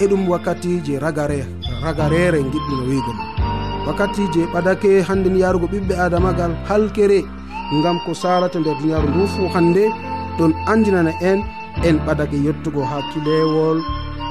E 0.01 0.05
ɗum 0.09 0.21
wakkati 0.29 0.81
je 0.85 0.99
ragare 1.03 1.39
ragarere 1.83 2.39
giɗɗino 2.51 2.83
wigo 2.89 3.13
ma. 3.17 3.36
wakkati 3.87 4.23
je 4.33 4.41
ɓadake 4.53 4.89
hande 5.07 5.29
ni 5.29 5.39
yarugo 5.43 5.67
ɓiɓɓe 5.73 5.93
adamagal 6.05 6.51
halkere 6.69 7.19
ngam 7.77 7.97
ko 8.05 8.11
salata 8.21 8.59
nder 8.59 8.75
duniyaru 8.79 9.07
ndu. 9.09 9.27
Fu 9.33 9.41
hande 9.53 9.83
ɗon 10.37 10.51
andinana 10.71 11.11
en 11.29 11.39
en 11.87 11.97
ɓadake 12.05 12.37
yettugo 12.45 12.81
ha 12.91 12.97
kilewol. 13.11 13.79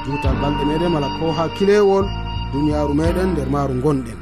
Juutal 0.04 0.36
balɗe 0.42 0.62
meɗen 0.68 0.90
mala 0.94 1.08
ko 1.18 1.26
ha 1.36 1.44
kilewol 1.56 2.04
duniyaru 2.52 2.94
meɗen 3.00 3.28
nder 3.32 3.48
maaru 3.54 3.74
gonɗen 3.84 4.18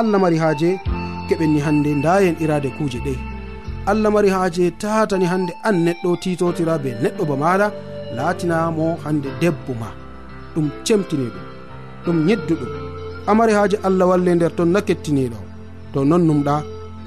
allah 0.00 0.18
mari 0.22 0.38
haaje 0.42 0.70
keɓen 1.28 1.50
ni 1.54 1.60
hannde 1.66 1.90
ndayen 2.00 2.36
irade 2.40 2.68
kuuje 2.76 2.98
ɗe. 3.06 3.14
Allah 3.90 4.10
mari 4.12 4.28
haaje 4.30 4.64
tatani 4.82 5.24
hande 5.32 5.52
an 5.68 5.76
neɗɗo 5.86 6.10
titotira 6.22 6.78
be 6.82 6.90
neɗɗo 7.02 7.22
ba 7.30 7.36
maɗa 7.42 7.66
latinamo 8.16 8.86
hande 9.04 9.28
debbo 9.40 9.72
ma. 9.80 9.88
Ɗum 10.54 10.66
cemtini 10.86 11.26
ɗum 11.34 11.44
ɗum 12.04 12.28
yedduɗum 12.28 12.87
amari 13.30 13.52
haaji 13.58 13.76
allah 13.88 14.06
walle 14.10 14.30
nder 14.34 14.52
ton 14.56 14.68
na 14.74 14.80
kettiniɗo 14.88 15.38
to 15.92 15.98
non 16.10 16.22
numɗa 16.28 16.54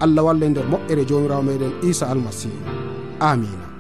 allah 0.04 0.22
walle 0.28 0.46
nder 0.50 0.66
moƴƴere 0.72 1.04
jomirawo 1.10 1.44
meɗen 1.48 1.74
isa 1.90 2.06
almasihu 2.14 2.58
amina 3.30 3.71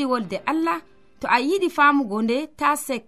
andi 0.00 0.04
wolde 0.12 0.40
allah 0.46 0.80
to 1.20 1.28
a 1.28 1.38
yiɗi 1.40 1.70
famugo 1.70 2.22
nde 2.22 2.46
ta 2.56 2.76
sek. 2.76 3.04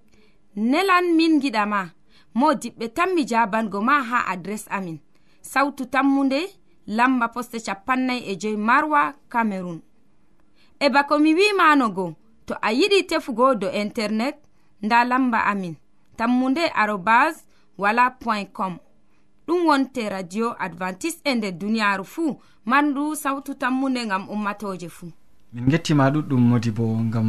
Nelan 0.56 1.14
min 1.16 1.40
giɗama 1.40 1.90
mo 2.34 2.52
diɓɓe 2.54 2.86
tan 2.94 3.14
mi 3.14 3.24
jabango 3.30 3.80
ma 3.80 4.02
ha 4.02 4.18
adres 4.32 4.66
amin. 4.70 4.98
Sautu 5.42 5.86
tammunde 5.86 6.40
lamba 6.86 7.28
poste 7.28 7.58
capannay 7.66 8.20
e 8.30 8.36
joyi 8.40 8.56
marwa 8.56 9.14
camerun 9.32 9.80
e 10.80 10.86
bako 10.94 11.18
mi 11.18 11.34
wimanogo 11.34 12.14
to 12.46 12.54
a 12.60 12.70
yiɗi 12.72 13.06
tefugo 13.08 13.54
do 13.60 13.68
internet 13.70 14.36
nda 14.82 15.04
lamba 15.04 15.38
amin. 15.46 15.76
Tammunde 16.16 16.64
arobas 16.74 17.44
wala 17.78 18.10
point 18.10 18.52
com. 18.52 18.78
Ɗum 19.46 19.66
wonte 19.66 20.08
radio 20.08 20.54
advantice 20.58 21.20
e 21.24 21.34
nder 21.34 21.52
duniyaru 21.52 22.04
fuu 22.04 22.40
mandu 22.64 23.16
sautu 23.16 23.54
tammunde 23.54 24.06
gam 24.06 24.28
ummatoje 24.28 24.88
fuu. 24.88 25.12
min 25.52 25.68
gettima 25.68 26.10
ɗuɗɗum 26.10 26.42
modi 26.50 26.70
bo 26.70 26.84
gam 27.12 27.28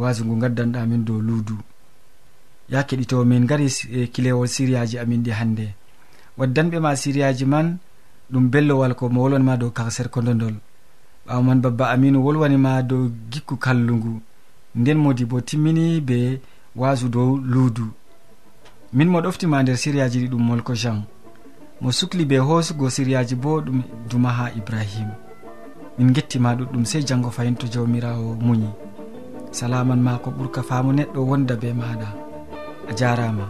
wasu 0.00 0.24
ngu 0.24 0.36
gaddanɗa 0.42 0.86
min 0.86 1.04
dow 1.04 1.20
luudu. 1.20 1.56
Ya 2.68 2.82
keɗito 2.88 3.24
min 3.24 3.46
gari 3.46 3.66
e 3.90 4.06
kilewol 4.12 4.48
siriyaji 4.48 4.98
amin 4.98 5.22
ɗi 5.24 5.30
hannde 5.38 5.66
waddanɓe 6.38 6.76
ma 6.80 6.96
siriyaji 6.96 7.44
man 7.46 7.78
ɗum 8.32 8.44
bellowal 8.52 8.94
ko 8.94 9.08
mo 9.08 9.22
wolwanima 9.22 9.56
dow 9.56 9.70
karser 9.70 10.08
kondodol 10.10 10.54
ɓawo 11.26 11.42
man 11.42 11.60
babba 11.60 11.84
aminu 11.94 12.18
wolwanima 12.24 12.82
dow 12.82 13.08
gikku 13.30 13.56
kallugu 13.56 14.20
nden 14.74 14.98
modi 14.98 15.24
bo 15.24 15.40
timmini 15.40 16.00
be 16.00 16.40
wasu 16.76 17.08
dow 17.08 17.36
luudu. 17.36 17.86
Min 18.92 19.08
mo 19.08 19.20
ɗoftima 19.20 19.62
nder 19.62 19.76
siriyaji 19.76 20.18
ɗi 20.22 20.28
ɗum 20.32 20.42
molko 20.48 20.74
jean. 20.74 21.04
Mo 21.80 21.90
sukli 21.92 22.24
be 22.24 22.36
hoosugo 22.38 22.90
siriyaji 22.90 23.34
bo 23.34 23.60
ɗum 23.60 23.78
duma 24.10 24.30
ha 24.36 24.52
ibrahima 24.58 25.31
min 26.02 26.12
gettima 26.14 26.54
ɗuɗɗum 26.58 26.84
sey 26.84 27.02
janggo 27.08 27.30
fayin 27.30 27.54
to 27.54 27.66
jawmirawo 27.72 28.34
muñi. 28.46 28.70
Salaman 29.52 30.00
ma 30.02 30.18
ko 30.18 30.30
ɓuurka 30.30 30.62
faamu 30.68 30.90
neɗɗo 30.92 31.20
wonda 31.30 31.54
be 31.56 31.68
maɗa 31.80 32.08
a 32.90 32.92
jarama 32.98 33.46